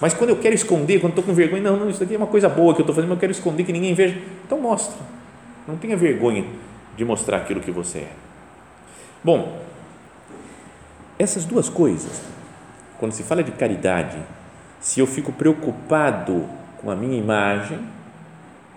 Mas 0.00 0.14
quando 0.14 0.30
eu 0.30 0.36
quero 0.36 0.54
esconder, 0.54 1.00
quando 1.00 1.12
estou 1.12 1.24
com 1.24 1.34
vergonha, 1.34 1.62
não, 1.62 1.76
não, 1.76 1.90
isso 1.90 2.02
aqui 2.02 2.14
é 2.14 2.16
uma 2.16 2.28
coisa 2.28 2.48
boa 2.48 2.74
que 2.74 2.80
eu 2.80 2.84
estou 2.84 2.94
fazendo, 2.94 3.08
mas 3.08 3.16
eu 3.16 3.20
quero 3.20 3.32
esconder 3.32 3.64
que 3.64 3.72
ninguém 3.72 3.94
veja. 3.94 4.16
Então 4.46 4.60
mostra. 4.60 4.96
Não 5.68 5.76
tenha 5.76 5.98
vergonha 5.98 6.46
de 6.96 7.04
mostrar 7.04 7.36
aquilo 7.36 7.60
que 7.60 7.70
você 7.70 7.98
é. 7.98 8.12
Bom, 9.22 9.58
essas 11.18 11.44
duas 11.44 11.68
coisas, 11.68 12.22
quando 12.98 13.12
se 13.12 13.22
fala 13.22 13.42
de 13.42 13.50
caridade, 13.52 14.16
se 14.80 14.98
eu 14.98 15.06
fico 15.06 15.30
preocupado 15.30 16.46
com 16.80 16.90
a 16.90 16.96
minha 16.96 17.18
imagem, 17.18 17.80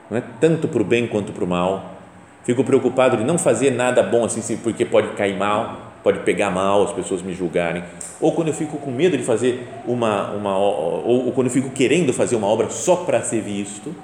não 0.10 0.17
é 0.17 0.23
tanto 0.41 0.67
para 0.67 0.82
o 0.82 0.84
bem 0.84 1.08
quanto 1.08 1.32
para 1.32 1.45
o 1.45 1.47
mal, 1.47 1.95
fico 2.43 2.62
preocupado 2.62 3.15
de 3.15 3.23
não 3.23 3.38
fazer 3.38 3.71
nada 3.71 4.04
bom 4.04 4.25
assim, 4.25 4.58
porque 4.58 4.84
pode 4.84 5.13
cair 5.13 5.38
mal, 5.38 5.93
pode 6.04 6.19
pegar 6.19 6.51
mal, 6.51 6.84
as 6.84 6.91
pessoas 6.91 7.21
me 7.21 7.34
julgarem, 7.34 7.86
ou 8.19 8.34
quando 8.34 8.49
eu 8.49 8.54
fico 8.54 8.77
com 8.77 8.91
medo 8.91 9.17
de 9.17 9.23
fazer 9.23 9.65
uma, 9.88 10.32
uma 10.32 10.58
ou, 10.58 11.27
ou 11.27 11.32
quando 11.32 11.47
eu 11.47 11.54
fico 11.54 11.69
querendo 11.69 12.12
fazer 12.12 12.36
uma 12.36 12.47
obra 12.47 12.69
só 12.69 12.97
para 12.97 13.21
ser 13.21 13.39
visto, 13.39 13.95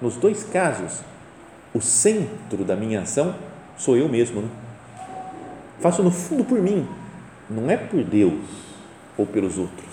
nos 0.00 0.16
dois 0.16 0.44
casos 0.44 1.02
o 1.74 1.80
centro 1.80 2.64
da 2.64 2.76
minha 2.76 3.02
ação 3.02 3.34
sou 3.76 3.96
eu 3.96 4.08
mesmo. 4.08 4.42
Né? 4.42 4.48
Faço 5.80 6.02
no 6.02 6.10
fundo 6.10 6.44
por 6.44 6.60
mim, 6.60 6.86
não 7.48 7.70
é 7.70 7.76
por 7.76 8.02
Deus 8.02 8.40
ou 9.16 9.26
pelos 9.26 9.58
outros. 9.58 9.86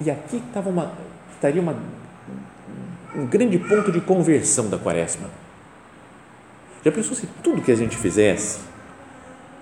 E 0.00 0.10
aqui 0.10 0.42
estava 0.46 0.68
uma, 0.68 0.92
estaria 1.32 1.60
uma, 1.60 1.76
um 3.14 3.26
grande 3.26 3.58
ponto 3.58 3.90
de 3.90 4.00
conversão 4.00 4.68
da 4.68 4.78
quaresma. 4.78 5.28
Já 6.84 6.90
pensou 6.90 7.16
se 7.16 7.28
tudo 7.42 7.62
que 7.62 7.70
a 7.70 7.76
gente 7.76 7.96
fizesse, 7.96 8.60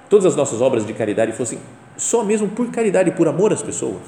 todas 0.08 0.24
as 0.24 0.34
nossas 0.34 0.60
obras 0.60 0.86
de 0.86 0.94
caridade 0.94 1.32
fossem 1.32 1.58
só 1.96 2.24
mesmo 2.24 2.48
por 2.48 2.70
caridade, 2.70 3.10
por 3.10 3.28
amor 3.28 3.52
às 3.52 3.62
pessoas? 3.62 4.00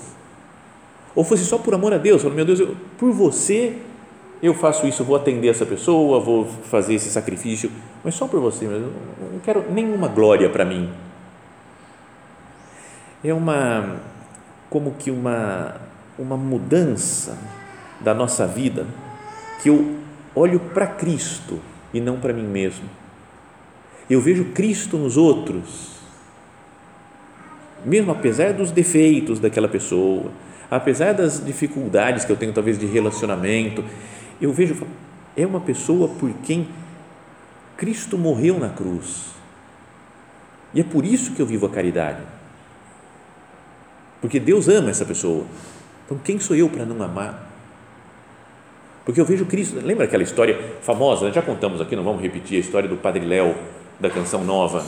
Ou 1.14 1.22
fosse 1.22 1.44
só 1.44 1.58
por 1.58 1.74
amor 1.74 1.92
a 1.92 1.98
Deus? 1.98 2.24
Meu 2.24 2.44
Deus, 2.44 2.58
eu, 2.58 2.74
por 2.96 3.12
você 3.12 3.78
eu 4.42 4.52
faço 4.52 4.86
isso, 4.88 5.04
vou 5.04 5.14
atender 5.14 5.48
essa 5.48 5.64
pessoa, 5.64 6.18
vou 6.18 6.44
fazer 6.44 6.94
esse 6.94 7.08
sacrifício, 7.08 7.70
mas 8.02 8.14
só 8.14 8.26
por 8.26 8.40
você, 8.40 8.64
eu 8.64 8.92
não 9.32 9.38
quero 9.38 9.70
nenhuma 9.70 10.08
glória 10.08 10.50
para 10.50 10.64
mim. 10.64 10.90
É 13.22 13.32
uma, 13.32 14.00
como 14.68 14.92
que 14.98 15.12
uma, 15.12 15.76
uma 16.18 16.36
mudança 16.36 17.38
da 18.00 18.12
nossa 18.12 18.44
vida, 18.44 18.84
que 19.62 19.68
eu 19.68 19.96
olho 20.34 20.58
para 20.58 20.88
Cristo 20.88 21.60
e 21.94 22.00
não 22.00 22.18
para 22.18 22.32
mim 22.32 22.46
mesmo. 22.46 22.88
Eu 24.10 24.20
vejo 24.20 24.46
Cristo 24.46 24.98
nos 24.98 25.16
outros, 25.16 25.92
mesmo 27.84 28.10
apesar 28.10 28.52
dos 28.52 28.72
defeitos 28.72 29.38
daquela 29.38 29.68
pessoa, 29.68 30.32
apesar 30.68 31.12
das 31.12 31.44
dificuldades 31.44 32.24
que 32.24 32.32
eu 32.32 32.36
tenho 32.36 32.52
talvez 32.52 32.76
de 32.76 32.86
relacionamento, 32.86 33.84
eu 34.44 34.52
vejo, 34.52 34.86
é 35.36 35.46
uma 35.46 35.60
pessoa 35.60 36.08
por 36.08 36.30
quem 36.44 36.68
Cristo 37.76 38.18
morreu 38.18 38.58
na 38.58 38.68
cruz. 38.68 39.32
E 40.74 40.80
é 40.80 40.84
por 40.84 41.04
isso 41.04 41.32
que 41.32 41.40
eu 41.40 41.46
vivo 41.46 41.66
a 41.66 41.70
caridade. 41.70 42.20
Porque 44.20 44.40
Deus 44.40 44.68
ama 44.68 44.90
essa 44.90 45.04
pessoa. 45.04 45.44
Então, 46.04 46.18
quem 46.18 46.38
sou 46.38 46.56
eu 46.56 46.68
para 46.68 46.84
não 46.84 47.02
amar? 47.02 47.50
Porque 49.04 49.20
eu 49.20 49.24
vejo 49.24 49.44
Cristo. 49.46 49.80
Lembra 49.84 50.04
aquela 50.04 50.22
história 50.22 50.58
famosa? 50.82 51.32
Já 51.32 51.42
contamos 51.42 51.80
aqui, 51.80 51.96
não 51.96 52.04
vamos 52.04 52.22
repetir 52.22 52.56
a 52.56 52.60
história 52.60 52.88
do 52.88 52.96
Padre 52.96 53.24
Léo, 53.24 53.54
da 53.98 54.08
canção 54.08 54.44
nova. 54.44 54.84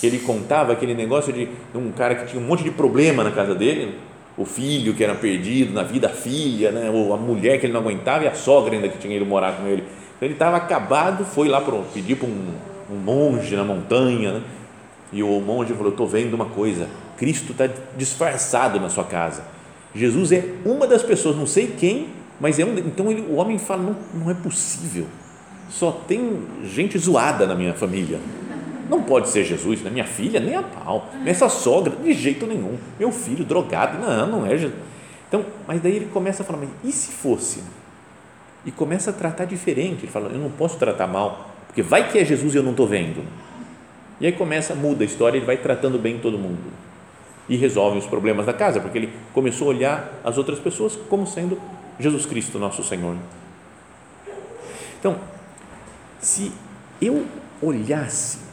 Que 0.00 0.06
ele 0.06 0.18
contava 0.20 0.72
aquele 0.72 0.94
negócio 0.94 1.32
de 1.32 1.48
um 1.74 1.92
cara 1.92 2.14
que 2.14 2.26
tinha 2.26 2.42
um 2.42 2.46
monte 2.46 2.64
de 2.64 2.70
problema 2.70 3.22
na 3.22 3.30
casa 3.30 3.54
dele, 3.54 3.98
o 4.40 4.46
filho 4.46 4.94
que 4.94 5.04
era 5.04 5.14
perdido 5.14 5.74
na 5.74 5.82
vida, 5.82 6.06
a 6.06 6.10
filha, 6.10 6.72
né? 6.72 6.88
ou 6.88 7.12
a 7.12 7.16
mulher 7.18 7.60
que 7.60 7.66
ele 7.66 7.74
não 7.74 7.80
aguentava 7.80 8.24
e 8.24 8.26
a 8.26 8.32
sogra 8.34 8.74
ainda 8.74 8.88
que 8.88 8.96
tinha 8.96 9.14
ido 9.14 9.26
morar 9.26 9.52
com 9.58 9.66
ele. 9.66 9.82
Então 10.16 10.26
ele 10.26 10.32
estava 10.32 10.56
acabado, 10.56 11.26
foi 11.26 11.46
lá 11.46 11.60
para 11.60 11.76
pedir 11.92 12.16
para 12.16 12.26
um, 12.26 12.54
um, 12.90 12.96
monge 12.96 13.54
na 13.54 13.64
montanha, 13.64 14.32
né? 14.32 14.42
e 15.12 15.22
o 15.22 15.40
monge 15.40 15.74
falou: 15.74 15.90
Estou 15.90 16.08
vendo 16.08 16.32
uma 16.32 16.46
coisa, 16.46 16.88
Cristo 17.18 17.52
está 17.52 17.68
disfarçado 17.98 18.80
na 18.80 18.88
sua 18.88 19.04
casa. 19.04 19.44
Jesus 19.94 20.32
é 20.32 20.42
uma 20.64 20.86
das 20.86 21.02
pessoas, 21.02 21.36
não 21.36 21.46
sei 21.46 21.74
quem, 21.78 22.08
mas 22.40 22.58
é 22.58 22.64
um. 22.64 22.78
Então 22.78 23.10
ele, 23.10 23.20
o 23.28 23.34
homem 23.34 23.58
fala: 23.58 23.82
não, 23.82 23.96
não 24.14 24.30
é 24.30 24.34
possível, 24.34 25.06
só 25.68 25.92
tem 25.92 26.40
gente 26.64 26.96
zoada 26.96 27.46
na 27.46 27.54
minha 27.54 27.74
família 27.74 28.18
não 28.90 29.04
pode 29.04 29.28
ser 29.28 29.44
Jesus, 29.44 29.80
né? 29.82 29.88
minha 29.88 30.04
filha, 30.04 30.40
nem 30.40 30.56
a 30.56 30.64
pau. 30.64 31.08
Essa 31.24 31.48
sogra, 31.48 31.94
de 31.94 32.12
jeito 32.12 32.44
nenhum. 32.44 32.76
Meu 32.98 33.12
filho, 33.12 33.44
drogado, 33.44 33.98
não, 33.98 34.26
não 34.26 34.46
é 34.46 34.58
Jesus. 34.58 34.74
Então, 35.28 35.46
mas 35.64 35.80
daí 35.80 35.94
ele 35.94 36.06
começa 36.06 36.42
a 36.42 36.46
falar, 36.46 36.58
mas 36.58 36.70
e 36.82 36.90
se 36.90 37.12
fosse? 37.12 37.62
E 38.66 38.72
começa 38.72 39.10
a 39.10 39.12
tratar 39.12 39.44
diferente. 39.44 40.04
Ele 40.04 40.10
fala, 40.10 40.28
eu 40.28 40.40
não 40.40 40.50
posso 40.50 40.76
tratar 40.76 41.06
mal, 41.06 41.50
porque 41.68 41.82
vai 41.82 42.08
que 42.10 42.18
é 42.18 42.24
Jesus 42.24 42.52
e 42.52 42.56
eu 42.56 42.64
não 42.64 42.72
estou 42.72 42.84
vendo. 42.84 43.24
E 44.20 44.26
aí 44.26 44.32
começa, 44.32 44.74
muda 44.74 45.04
a 45.04 45.06
história, 45.06 45.38
ele 45.38 45.46
vai 45.46 45.56
tratando 45.56 45.96
bem 45.96 46.18
todo 46.18 46.36
mundo. 46.36 46.72
E 47.48 47.56
resolve 47.56 47.96
os 47.96 48.06
problemas 48.06 48.44
da 48.44 48.52
casa, 48.52 48.80
porque 48.80 48.98
ele 48.98 49.12
começou 49.32 49.68
a 49.68 49.70
olhar 49.70 50.20
as 50.24 50.36
outras 50.36 50.58
pessoas 50.58 50.98
como 51.08 51.28
sendo 51.28 51.60
Jesus 52.00 52.26
Cristo, 52.26 52.58
nosso 52.58 52.82
Senhor. 52.82 53.14
Então, 54.98 55.16
se 56.20 56.52
eu 57.00 57.24
olhasse 57.62 58.49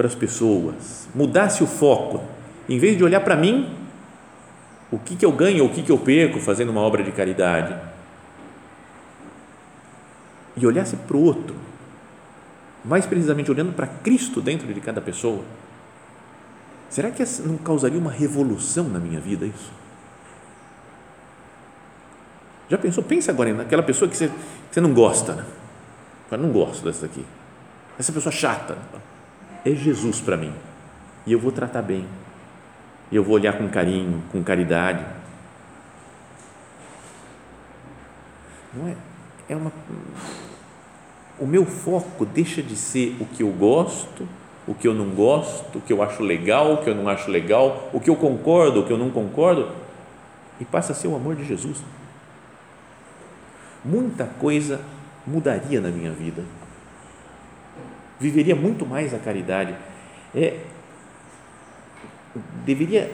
para 0.00 0.06
as 0.06 0.14
pessoas, 0.14 1.06
mudasse 1.14 1.62
o 1.62 1.66
foco, 1.66 2.22
em 2.66 2.78
vez 2.78 2.96
de 2.96 3.04
olhar 3.04 3.20
para 3.20 3.36
mim, 3.36 3.76
o 4.90 4.98
que, 4.98 5.14
que 5.14 5.26
eu 5.26 5.30
ganho, 5.30 5.66
o 5.66 5.68
que, 5.68 5.82
que 5.82 5.92
eu 5.92 5.98
perco 5.98 6.40
fazendo 6.40 6.70
uma 6.70 6.80
obra 6.80 7.02
de 7.04 7.12
caridade, 7.12 7.76
e 10.56 10.66
olhasse 10.66 10.96
para 10.96 11.14
o 11.14 11.22
outro, 11.22 11.54
mais 12.82 13.04
precisamente 13.04 13.50
olhando 13.50 13.74
para 13.74 13.86
Cristo 13.86 14.40
dentro 14.40 14.72
de 14.72 14.80
cada 14.80 15.02
pessoa, 15.02 15.44
será 16.88 17.10
que 17.10 17.22
não 17.40 17.58
causaria 17.58 17.98
uma 17.98 18.10
revolução 18.10 18.88
na 18.88 18.98
minha 18.98 19.20
vida 19.20 19.44
isso? 19.44 19.70
Já 22.70 22.78
pensou? 22.78 23.04
Pensa 23.04 23.32
agora 23.32 23.52
naquela 23.52 23.82
pessoa 23.82 24.10
que 24.10 24.16
você, 24.16 24.28
que 24.28 24.34
você 24.72 24.80
não 24.80 24.94
gosta, 24.94 25.34
né? 25.34 25.44
Eu 26.30 26.38
não 26.38 26.48
gosto 26.50 26.82
dessa 26.86 27.04
aqui. 27.04 27.22
Essa 27.98 28.10
pessoa 28.12 28.32
chata 28.32 28.78
é 29.64 29.74
Jesus 29.74 30.20
para 30.20 30.36
mim 30.36 30.52
e 31.26 31.32
eu 31.32 31.38
vou 31.38 31.52
tratar 31.52 31.82
bem, 31.82 32.06
eu 33.12 33.22
vou 33.22 33.34
olhar 33.34 33.56
com 33.56 33.68
carinho, 33.68 34.22
com 34.32 34.42
caridade. 34.42 35.04
Não 38.72 38.88
é? 38.88 38.96
É 39.48 39.56
uma. 39.56 39.72
O 41.38 41.46
meu 41.46 41.64
foco 41.64 42.24
deixa 42.24 42.62
de 42.62 42.76
ser 42.76 43.16
o 43.20 43.26
que 43.26 43.42
eu 43.42 43.50
gosto, 43.50 44.28
o 44.66 44.74
que 44.74 44.86
eu 44.86 44.94
não 44.94 45.10
gosto, 45.10 45.78
o 45.78 45.80
que 45.80 45.92
eu 45.92 46.02
acho 46.02 46.22
legal, 46.22 46.74
o 46.74 46.76
que 46.78 46.90
eu 46.90 46.94
não 46.94 47.08
acho 47.08 47.30
legal, 47.30 47.90
o 47.92 48.00
que 48.00 48.10
eu 48.10 48.16
concordo, 48.16 48.80
o 48.80 48.86
que 48.86 48.92
eu 48.92 48.98
não 48.98 49.10
concordo, 49.10 49.70
e 50.60 50.64
passa 50.64 50.92
a 50.92 50.94
ser 50.94 51.08
o 51.08 51.16
amor 51.16 51.34
de 51.34 51.44
Jesus. 51.44 51.78
Muita 53.84 54.26
coisa 54.26 54.80
mudaria 55.26 55.80
na 55.80 55.88
minha 55.88 56.12
vida. 56.12 56.44
Viveria 58.20 58.54
muito 58.54 58.84
mais 58.84 59.14
a 59.14 59.18
caridade. 59.18 59.74
É, 60.34 60.58
deveria, 62.64 63.10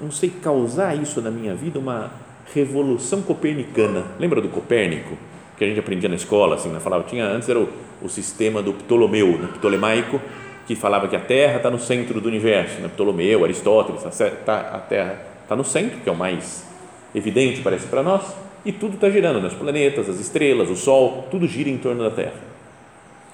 não 0.00 0.10
sei, 0.10 0.30
causar 0.30 1.00
isso 1.00 1.20
na 1.20 1.30
minha 1.30 1.54
vida 1.54 1.78
uma 1.78 2.10
revolução 2.52 3.22
copernicana. 3.22 4.04
Lembra 4.18 4.40
do 4.40 4.48
Copérnico? 4.48 5.16
Que 5.56 5.64
a 5.64 5.68
gente 5.68 5.78
aprendia 5.78 6.08
na 6.08 6.16
escola, 6.16 6.56
assim, 6.56 6.70
né? 6.70 6.80
falava, 6.80 7.04
tinha 7.04 7.24
antes 7.24 7.48
era 7.48 7.58
o, 7.58 7.68
o 8.02 8.08
sistema 8.08 8.62
do 8.62 8.72
Ptolomeu, 8.72 9.38
né? 9.38 9.48
Ptolemaico, 9.54 10.20
que 10.66 10.74
falava 10.74 11.06
que 11.06 11.14
a 11.14 11.20
Terra 11.20 11.58
está 11.58 11.70
no 11.70 11.78
centro 11.78 12.20
do 12.20 12.28
universo, 12.28 12.80
né? 12.80 12.88
Ptolomeu, 12.88 13.44
Aristóteles, 13.44 14.04
a, 14.04 14.30
tá, 14.30 14.60
a 14.60 14.78
Terra 14.78 15.22
está 15.42 15.54
no 15.54 15.64
centro, 15.64 15.98
que 16.00 16.08
é 16.08 16.12
o 16.12 16.16
mais 16.16 16.66
evidente, 17.14 17.60
parece 17.60 17.86
para 17.86 18.02
nós, 18.02 18.34
e 18.64 18.72
tudo 18.72 18.94
está 18.94 19.10
girando, 19.10 19.40
né? 19.40 19.48
os 19.48 19.54
planetas, 19.54 20.08
as 20.08 20.18
estrelas, 20.18 20.70
o 20.70 20.76
Sol, 20.76 21.28
tudo 21.30 21.46
gira 21.46 21.68
em 21.68 21.76
torno 21.76 22.02
da 22.02 22.10
Terra. 22.10 22.51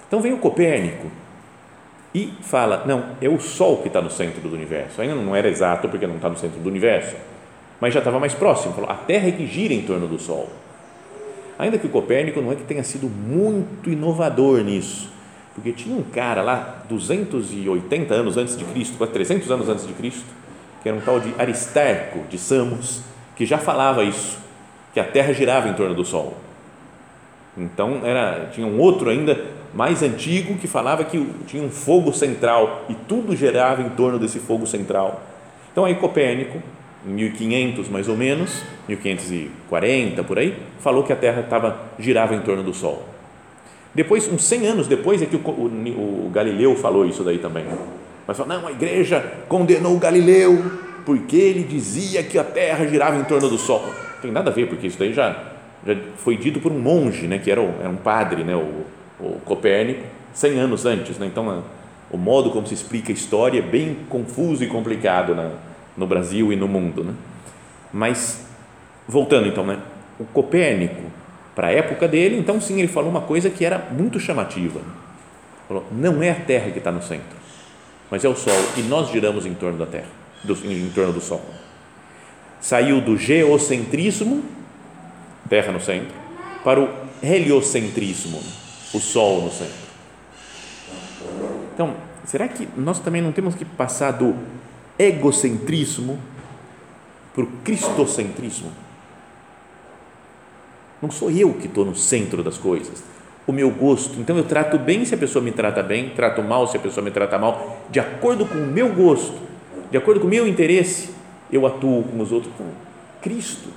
Então 0.08 0.20
vem 0.20 0.32
o 0.32 0.38
Copérnico 0.38 1.06
e 2.14 2.32
fala, 2.40 2.84
não, 2.86 3.10
é 3.20 3.28
o 3.28 3.38
Sol 3.38 3.76
que 3.78 3.88
está 3.88 4.00
no 4.00 4.10
centro 4.10 4.40
do 4.40 4.54
universo. 4.54 5.00
Ainda 5.00 5.14
não 5.14 5.36
era 5.36 5.48
exato 5.48 5.88
porque 5.88 6.06
não 6.06 6.16
está 6.16 6.28
no 6.28 6.36
centro 6.36 6.58
do 6.58 6.68
universo, 6.68 7.14
mas 7.80 7.92
já 7.92 8.00
estava 8.00 8.18
mais 8.18 8.34
próximo. 8.34 8.74
Falou, 8.74 8.90
a 8.90 8.94
Terra 8.94 9.28
é 9.28 9.32
que 9.32 9.46
gira 9.46 9.74
em 9.74 9.82
torno 9.82 10.08
do 10.08 10.18
Sol. 10.18 10.48
Ainda 11.58 11.76
que 11.76 11.86
o 11.86 11.90
Copérnico 11.90 12.40
não 12.40 12.52
é 12.52 12.54
que 12.54 12.62
tenha 12.62 12.82
sido 12.82 13.08
muito 13.08 13.90
inovador 13.90 14.62
nisso, 14.62 15.10
porque 15.54 15.72
tinha 15.72 15.94
um 15.94 16.02
cara 16.02 16.40
lá, 16.40 16.84
280 16.88 18.14
anos 18.14 18.36
antes 18.36 18.56
de 18.56 18.64
Cristo, 18.64 18.96
quase 18.96 19.12
300 19.12 19.50
anos 19.50 19.68
antes 19.68 19.86
de 19.86 19.92
Cristo, 19.92 20.24
que 20.82 20.88
era 20.88 20.96
um 20.96 21.00
tal 21.00 21.20
de 21.20 21.34
Aristarco 21.36 22.20
de 22.30 22.38
Samos, 22.38 23.02
que 23.36 23.44
já 23.44 23.58
falava 23.58 24.04
isso, 24.04 24.38
que 24.94 25.00
a 25.00 25.04
Terra 25.04 25.32
girava 25.32 25.68
em 25.68 25.74
torno 25.74 25.94
do 25.94 26.04
Sol. 26.04 26.34
Então 27.58 28.00
era, 28.04 28.48
tinha 28.52 28.66
um 28.66 28.78
outro 28.78 29.10
ainda 29.10 29.38
mais 29.74 30.02
antigo 30.02 30.56
que 30.56 30.66
falava 30.66 31.04
que 31.04 31.24
tinha 31.46 31.62
um 31.62 31.70
fogo 31.70 32.12
central 32.12 32.84
e 32.88 32.94
tudo 32.94 33.36
girava 33.36 33.82
em 33.82 33.90
torno 33.90 34.18
desse 34.18 34.38
fogo 34.38 34.66
central. 34.66 35.20
Então 35.72 35.84
aí 35.84 35.94
Copérnico, 35.94 36.62
em 37.06 37.10
1500 37.10 37.88
mais 37.88 38.08
ou 38.08 38.16
menos, 38.16 38.62
1540 38.88 40.24
por 40.24 40.38
aí, 40.38 40.56
falou 40.80 41.02
que 41.02 41.12
a 41.12 41.16
Terra 41.16 41.40
estava 41.40 41.78
girava 41.98 42.34
em 42.34 42.40
torno 42.40 42.62
do 42.62 42.72
Sol. 42.72 43.04
Depois, 43.94 44.30
uns 44.30 44.44
100 44.44 44.66
anos 44.66 44.86
depois, 44.86 45.20
é 45.22 45.26
que 45.26 45.36
o, 45.36 45.40
o, 45.40 46.26
o 46.26 46.30
Galileu 46.32 46.76
falou 46.76 47.06
isso 47.06 47.24
daí 47.24 47.38
também. 47.38 47.64
Mas 48.26 48.36
falou, 48.36 48.54
não, 48.54 48.68
a 48.68 48.70
igreja 48.70 49.24
condenou 49.48 49.96
o 49.96 49.98
Galileu 49.98 50.62
porque 51.04 51.36
ele 51.36 51.64
dizia 51.64 52.22
que 52.22 52.38
a 52.38 52.44
Terra 52.44 52.86
girava 52.86 53.16
em 53.16 53.24
torno 53.24 53.48
do 53.48 53.56
Sol. 53.56 53.82
Não 53.86 54.20
tem 54.22 54.30
nada 54.30 54.50
a 54.50 54.52
ver, 54.52 54.68
porque 54.68 54.86
isso 54.86 54.98
daí 54.98 55.12
já, 55.12 55.34
já 55.86 55.96
foi 56.16 56.36
dito 56.36 56.60
por 56.60 56.72
um 56.72 56.78
monge, 56.78 57.26
né, 57.26 57.38
que 57.38 57.50
era 57.50 57.60
um, 57.60 57.72
era 57.80 57.88
um 57.88 57.96
padre, 57.96 58.44
né, 58.44 58.54
o, 58.54 58.84
o 59.20 59.40
Copérnico, 59.44 60.04
100 60.34 60.58
anos 60.58 60.86
antes. 60.86 61.18
Né, 61.18 61.26
então, 61.26 61.48
a, 61.50 61.62
o 62.10 62.16
modo 62.16 62.50
como 62.50 62.66
se 62.66 62.74
explica 62.74 63.12
a 63.12 63.14
história 63.14 63.58
é 63.58 63.62
bem 63.62 63.96
confuso 64.08 64.64
e 64.64 64.66
complicado 64.66 65.34
na, 65.34 65.52
no 65.96 66.06
Brasil 66.06 66.52
e 66.52 66.56
no 66.56 66.68
mundo. 66.68 67.04
Né? 67.04 67.14
Mas, 67.92 68.46
voltando 69.06 69.48
então, 69.48 69.64
né, 69.64 69.78
o 70.18 70.24
Copérnico, 70.24 71.02
para 71.54 71.68
a 71.68 71.72
época 71.72 72.06
dele, 72.06 72.38
então 72.38 72.60
sim, 72.60 72.78
ele 72.78 72.88
falou 72.88 73.10
uma 73.10 73.22
coisa 73.22 73.50
que 73.50 73.64
era 73.64 73.78
muito 73.90 74.20
chamativa. 74.20 74.80
Falou, 75.66 75.84
não 75.92 76.22
é 76.22 76.30
a 76.30 76.34
Terra 76.34 76.70
que 76.70 76.78
está 76.78 76.90
no 76.90 77.02
centro, 77.02 77.36
mas 78.10 78.24
é 78.24 78.28
o 78.28 78.34
Sol, 78.34 78.54
e 78.76 78.82
nós 78.82 79.10
giramos 79.10 79.44
em 79.44 79.54
torno 79.54 79.76
da 79.76 79.84
Terra, 79.84 80.06
do, 80.44 80.54
em 80.64 80.88
torno 80.94 81.12
do 81.12 81.20
Sol. 81.20 81.42
Saiu 82.60 83.00
do 83.00 83.16
geocentrismo, 83.16 84.42
Terra 85.48 85.72
no 85.72 85.80
centro, 85.80 86.14
para 86.62 86.80
o 86.80 86.88
heliocentrismo, 87.22 88.42
o 88.92 88.98
Sol 89.00 89.42
no 89.42 89.50
centro. 89.50 89.88
Então, 91.74 91.94
será 92.24 92.48
que 92.48 92.68
nós 92.76 92.98
também 92.98 93.22
não 93.22 93.32
temos 93.32 93.54
que 93.54 93.64
passar 93.64 94.12
do 94.12 94.34
egocentrismo 94.98 96.18
para 97.34 97.44
o 97.44 97.46
cristocentrismo? 97.64 98.72
Não 101.00 101.10
sou 101.10 101.30
eu 101.30 101.54
que 101.54 101.66
estou 101.66 101.84
no 101.84 101.94
centro 101.94 102.42
das 102.42 102.58
coisas. 102.58 103.02
O 103.46 103.52
meu 103.52 103.70
gosto. 103.70 104.18
Então 104.20 104.36
eu 104.36 104.44
trato 104.44 104.78
bem 104.78 105.04
se 105.04 105.14
a 105.14 105.18
pessoa 105.18 105.42
me 105.42 105.52
trata 105.52 105.82
bem, 105.82 106.10
trato 106.10 106.42
mal 106.42 106.66
se 106.66 106.76
a 106.76 106.80
pessoa 106.80 107.02
me 107.02 107.10
trata 107.10 107.38
mal, 107.38 107.80
de 107.88 108.00
acordo 108.00 108.44
com 108.44 108.58
o 108.58 108.66
meu 108.66 108.92
gosto, 108.92 109.38
de 109.90 109.96
acordo 109.96 110.20
com 110.20 110.26
o 110.26 110.30
meu 110.30 110.46
interesse, 110.46 111.10
eu 111.50 111.66
atuo 111.66 112.02
com 112.02 112.20
os 112.20 112.32
outros. 112.32 112.52
Com 112.58 112.64
Cristo, 113.22 113.70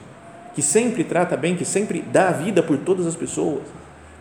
que 0.54 0.62
sempre 0.62 1.04
trata 1.04 1.38
bem, 1.38 1.56
que 1.56 1.66
sempre 1.66 2.02
dá 2.02 2.30
a 2.30 2.32
vida 2.32 2.62
por 2.62 2.78
todas 2.78 3.06
as 3.08 3.16
pessoas, 3.16 3.64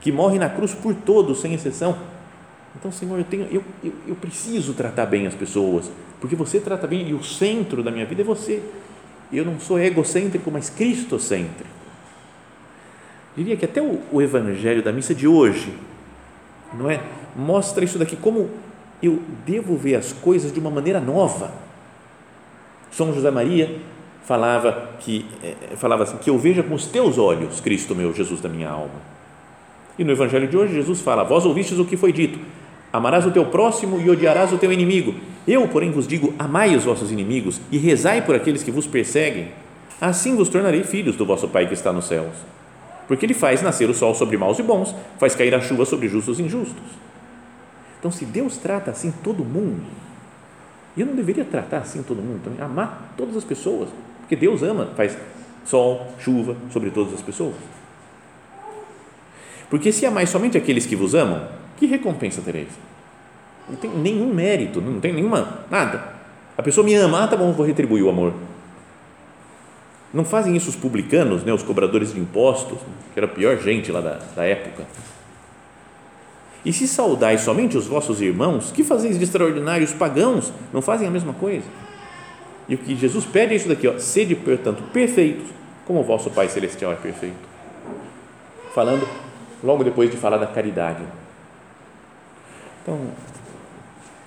que 0.01 0.13
morre 0.13 0.39
na 0.39 0.49
cruz 0.49 0.75
por 0.75 0.95
todos, 0.95 1.41
sem 1.41 1.55
exceção. 1.55 1.97
Então, 2.77 2.93
Senhor, 2.93 3.19
eu, 3.19 3.25
tenho, 3.25 3.47
eu, 3.51 3.63
eu, 3.83 3.93
eu 4.09 4.15
preciso 4.15 4.75
tratar 4.75 5.07
bem 5.07 5.27
as 5.27 5.35
pessoas, 5.35 5.91
porque 6.21 6.37
você 6.37 6.61
trata 6.61 6.87
bem 6.87 7.09
e 7.09 7.15
o 7.15 7.23
centro 7.23 7.83
da 7.83 7.91
minha 7.91 8.07
vida 8.07 8.23
é 8.23 8.25
você. 8.25 8.63
Eu 9.33 9.45
não 9.45 9.59
sou 9.61 9.79
egocêntrico, 9.79 10.51
mas 10.51 10.71
cristocêntrico 10.71 11.81
diria 13.37 13.57
que 13.57 13.65
até 13.65 13.81
o, 13.81 14.01
o 14.11 14.21
evangelho 14.21 14.83
da 14.83 14.93
missa 14.93 15.15
de 15.15 15.27
hoje, 15.27 15.75
não 16.75 16.91
é? 16.91 17.01
Mostra 17.35 17.85
isso 17.85 17.99
daqui 17.99 18.17
como 18.17 18.51
eu 19.03 19.23
devo 19.47 19.77
ver 19.77 19.95
as 19.95 20.13
coisas 20.13 20.53
de 20.53 20.61
uma 20.61 20.71
maneira 20.71 21.01
nova. 21.01 21.53
São 22.91 23.15
José 23.15 23.31
Maria 23.31 23.79
falava 24.25 24.91
que 25.01 25.27
é, 25.43 25.77
falava 25.77 26.05
assim 26.05 26.17
que 26.19 26.31
eu 26.31 26.39
veja 26.39 26.63
com 26.63 26.75
os 26.75 26.87
teus 26.87 27.19
olhos, 27.19 27.61
Cristo 27.61 27.95
meu, 27.95 28.15
Jesus 28.15 28.41
da 28.41 28.49
minha 28.49 28.69
alma. 28.69 29.11
E 29.99 30.05
no 30.05 30.13
evangelho 30.13 30.49
de 30.49 30.57
hoje 30.57 30.75
Jesus 30.75 31.01
fala: 31.01 31.25
Vós 31.25 31.45
ouvistes 31.45 31.79
o 31.79 31.85
que 31.85 31.97
foi 31.97 32.13
dito: 32.13 32.39
Amarás 32.93 33.27
o 33.27 33.31
teu 33.31 33.47
próximo 33.47 34.01
e 34.01 34.09
odiarás 34.09 34.53
o 34.53 34.59
teu 34.59 34.73
inimigo. 34.73 35.15
Eu, 35.47 35.67
porém, 35.69 35.91
vos 35.91 36.07
digo: 36.07 36.35
amai 36.39 36.77
os 36.77 36.85
vossos 36.85 37.11
inimigos 37.11 37.61
e 37.71 37.79
rezai 37.79 38.23
por 38.23 38.35
aqueles 38.35 38.63
que 38.63 38.71
vos 38.71 38.87
perseguem. 38.87 39.49
Assim 40.01 40.37
vos 40.37 40.49
tornarei 40.49 40.83
filhos 40.83 41.17
do 41.17 41.27
vosso 41.27 41.49
Pai 41.49 41.67
que 41.67 41.75
está 41.75 41.93
nos 41.93 42.07
céus 42.07 42.35
porque 43.11 43.27
ele 43.27 43.35
faz 43.35 43.61
nascer 43.61 43.91
o 43.91 43.93
sol 43.93 44.15
sobre 44.15 44.37
maus 44.37 44.61
e 44.61 44.63
bons, 44.63 44.95
faz 45.19 45.35
cair 45.35 45.53
a 45.53 45.61
chuva 45.61 45.85
sobre 45.85 46.07
justos 46.07 46.39
e 46.39 46.45
injustos. 46.45 46.85
Então, 47.99 48.09
se 48.09 48.25
Deus 48.25 48.57
trata 48.57 48.93
assim 48.93 49.11
todo 49.11 49.45
mundo, 49.45 49.83
eu 50.97 51.05
não 51.05 51.17
deveria 51.17 51.45
tratar 51.45 51.79
assim 51.79 52.05
todo 52.05 52.23
mundo 52.23 52.41
também, 52.45 52.61
amar 52.61 53.13
todas 53.17 53.37
as 53.37 53.43
pessoas, 53.43 53.89
porque 54.31 54.37
Deus 54.37 54.63
ama, 54.63 54.87
faz 54.97 55.19
sol, 55.65 56.07
chuva 56.21 56.57
sobre 56.73 56.91
todas 56.91 57.13
as 57.15 57.21
pessoas. 57.21 57.57
Porque 59.69 59.91
se 59.91 60.07
amais 60.07 60.31
somente 60.31 60.57
aqueles 60.57 60.87
que 60.87 60.95
vos 60.95 61.17
amam, 61.17 61.49
que 61.77 61.85
recompensa 61.85 62.41
tereis? 62.41 62.69
Não 63.69 63.75
tem 63.75 63.91
nenhum 63.91 64.33
mérito, 64.33 64.81
não 64.81 65.01
tem 65.01 65.13
nenhuma, 65.13 65.65
nada. 65.69 66.15
A 66.57 66.63
pessoa 66.63 66.85
me 66.85 66.95
ama, 66.95 67.25
ah, 67.25 67.27
tá 67.27 67.37
bom, 67.37 67.51
vou 67.51 67.67
retribuir 67.67 68.05
o 68.05 68.09
amor. 68.09 68.33
Não 70.15 70.25
fazem 70.25 70.55
isso 70.55 70.71
os 70.71 70.77
publicanos, 70.77 71.43
né, 71.43 71.53
os 71.53 71.65
cobradores 71.65 72.15
de 72.15 72.21
impostos, 72.21 72.79
que 73.13 73.19
era 73.19 73.27
a 73.27 73.29
pior 73.29 73.59
gente 73.59 73.91
lá 73.91 74.01
da, 74.01 74.21
da 74.37 74.45
época. 74.45 74.87
E 76.65 76.73
se 76.73 76.87
saudais 76.87 77.41
somente 77.41 77.77
os 77.77 77.89
vossos 77.89 78.21
irmãos, 78.21 78.71
que 78.71 78.85
fazeis 78.85 79.19
de 79.19 79.25
extraordinários 79.25 79.93
pagãos? 79.93 80.53
Não 80.73 80.81
fazem 80.81 81.09
a 81.09 81.11
mesma 81.11 81.33
coisa? 81.33 81.65
E 82.71 82.77
o 82.77 82.79
que 82.79 82.95
Jesus 82.95 83.27
pede 83.27 83.53
é 83.53 83.57
isso 83.57 83.69
daqui, 83.69 83.89
ó, 83.89 83.99
sede, 83.99 84.37
portanto, 84.37 84.81
perfeitos, 84.93 85.49
como 85.85 86.01
o 86.01 86.05
vosso 86.05 86.31
Pai 86.31 86.49
Celestial 86.49 86.93
é 86.93 86.95
perfeito. 86.95 87.35
Falando 88.73 89.07
logo 89.61 89.83
depois 89.83 90.09
de 90.09 90.17
falar 90.17 90.37
da 90.37 90.47
caridade. 90.47 91.03
Então, 92.81 92.97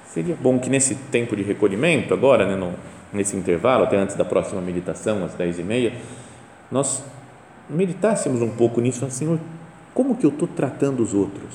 seria 0.08 0.36
bom 0.36 0.60
que 0.60 0.70
nesse 0.70 0.94
tempo 0.94 1.38
de 1.38 1.42
recolhimento, 1.42 2.14
agora, 2.14 2.46
né, 2.46 2.58
no, 2.58 2.74
nesse 3.14 3.38
intervalo, 3.38 3.86
até 3.86 3.96
antes 3.96 4.18
da 4.18 4.26
próxima 4.26 4.60
meditação, 4.60 5.24
às 5.24 5.34
dez 5.36 5.58
e 5.58 5.64
meia, 5.64 5.94
nós 6.70 7.02
meditássemos 7.70 8.42
um 8.42 8.50
pouco 8.50 8.82
nisso, 8.82 9.10
Senhor, 9.10 9.40
como 9.94 10.18
que 10.18 10.26
eu 10.26 10.32
estou 10.32 10.50
tratando 10.50 11.02
os 11.02 11.14
outros? 11.14 11.50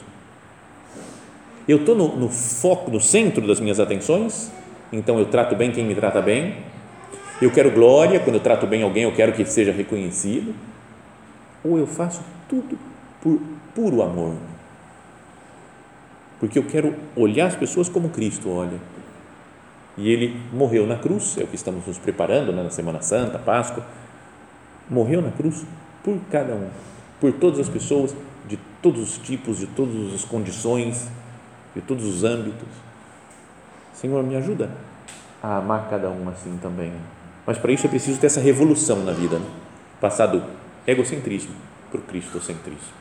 Eu 1.68 1.80
estou 1.80 1.94
no, 1.94 2.16
no 2.16 2.30
foco, 2.30 2.90
no 2.90 2.98
centro 2.98 3.46
das 3.46 3.60
minhas 3.60 3.78
atenções, 3.78 4.50
então 4.90 5.18
eu 5.18 5.26
trato 5.26 5.54
bem 5.54 5.70
quem 5.70 5.84
me 5.84 5.94
trata 5.94 6.22
bem, 6.22 6.56
eu 7.40 7.50
quero 7.50 7.70
glória, 7.70 8.20
quando 8.20 8.36
eu 8.36 8.42
trato 8.42 8.66
bem 8.66 8.82
alguém, 8.82 9.04
eu 9.04 9.14
quero 9.14 9.32
que 9.32 9.44
seja 9.44 9.72
reconhecido, 9.72 10.54
ou 11.64 11.78
eu 11.78 11.86
faço 11.86 12.22
tudo 12.48 12.78
por 13.22 13.40
puro 13.74 14.02
amor, 14.02 14.34
porque 16.40 16.58
eu 16.58 16.64
quero 16.64 16.94
olhar 17.16 17.46
as 17.46 17.56
pessoas 17.56 17.88
como 17.88 18.08
Cristo 18.10 18.50
olha 18.50 18.78
e 19.98 20.12
ele 20.12 20.40
morreu 20.52 20.86
na 20.86 20.96
cruz, 20.96 21.36
é 21.38 21.42
o 21.42 21.48
que 21.48 21.56
estamos 21.56 21.84
nos 21.84 21.98
preparando 21.98 22.52
né, 22.52 22.62
na 22.62 22.70
Semana 22.70 23.02
Santa, 23.02 23.36
Páscoa. 23.36 23.84
Morreu 24.88 25.20
na 25.20 25.32
cruz 25.32 25.66
por 26.04 26.16
cada 26.30 26.54
um, 26.54 26.68
por 27.20 27.32
todas 27.32 27.58
as 27.58 27.68
pessoas, 27.68 28.14
de 28.46 28.56
todos 28.80 29.02
os 29.02 29.18
tipos, 29.18 29.58
de 29.58 29.66
todas 29.66 30.14
as 30.14 30.24
condições, 30.24 31.08
de 31.74 31.82
todos 31.82 32.06
os 32.06 32.22
âmbitos. 32.22 32.68
Senhor, 33.92 34.22
me 34.22 34.36
ajuda 34.36 34.70
a 35.42 35.56
amar 35.56 35.90
cada 35.90 36.08
um 36.08 36.28
assim 36.28 36.56
também. 36.62 36.92
Mas 37.48 37.56
para 37.56 37.72
isso 37.72 37.86
é 37.86 37.88
preciso 37.88 38.20
ter 38.20 38.26
essa 38.26 38.42
revolução 38.42 39.02
na 39.02 39.12
vida, 39.12 39.38
né? 39.38 39.46
passar 39.98 40.26
do 40.26 40.44
egocentrismo 40.86 41.54
para 41.90 41.98
o 41.98 42.02
cristocentrismo. 42.02 42.92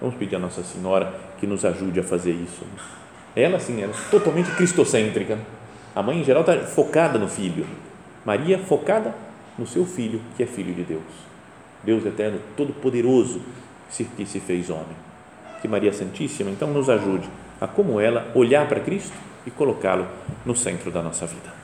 Vamos 0.00 0.14
pedir 0.14 0.36
a 0.36 0.38
Nossa 0.38 0.62
Senhora 0.62 1.12
que 1.40 1.44
nos 1.44 1.64
ajude 1.64 1.98
a 1.98 2.04
fazer 2.04 2.30
isso. 2.30 2.62
Ela, 3.34 3.58
sim, 3.58 3.82
ela 3.82 3.92
é 3.92 4.10
totalmente 4.12 4.48
cristocêntrica. 4.52 5.40
A 5.92 6.04
mãe, 6.04 6.20
em 6.20 6.24
geral, 6.24 6.42
está 6.42 6.56
focada 6.68 7.18
no 7.18 7.28
filho. 7.28 7.66
Maria, 8.24 8.60
focada 8.60 9.12
no 9.58 9.66
seu 9.66 9.84
filho, 9.84 10.20
que 10.36 10.44
é 10.44 10.46
filho 10.46 10.72
de 10.72 10.84
Deus. 10.84 11.02
Deus 11.82 12.06
eterno, 12.06 12.38
todo-poderoso, 12.56 13.40
que 14.16 14.24
se 14.24 14.38
fez 14.38 14.70
homem. 14.70 14.96
Que 15.60 15.66
Maria 15.66 15.92
Santíssima, 15.92 16.48
então, 16.48 16.72
nos 16.72 16.88
ajude 16.88 17.28
a, 17.60 17.66
como 17.66 17.98
ela, 17.98 18.30
olhar 18.36 18.68
para 18.68 18.78
Cristo 18.78 19.16
e 19.44 19.50
colocá-lo 19.50 20.06
no 20.46 20.54
centro 20.54 20.92
da 20.92 21.02
nossa 21.02 21.26
vida. 21.26 21.63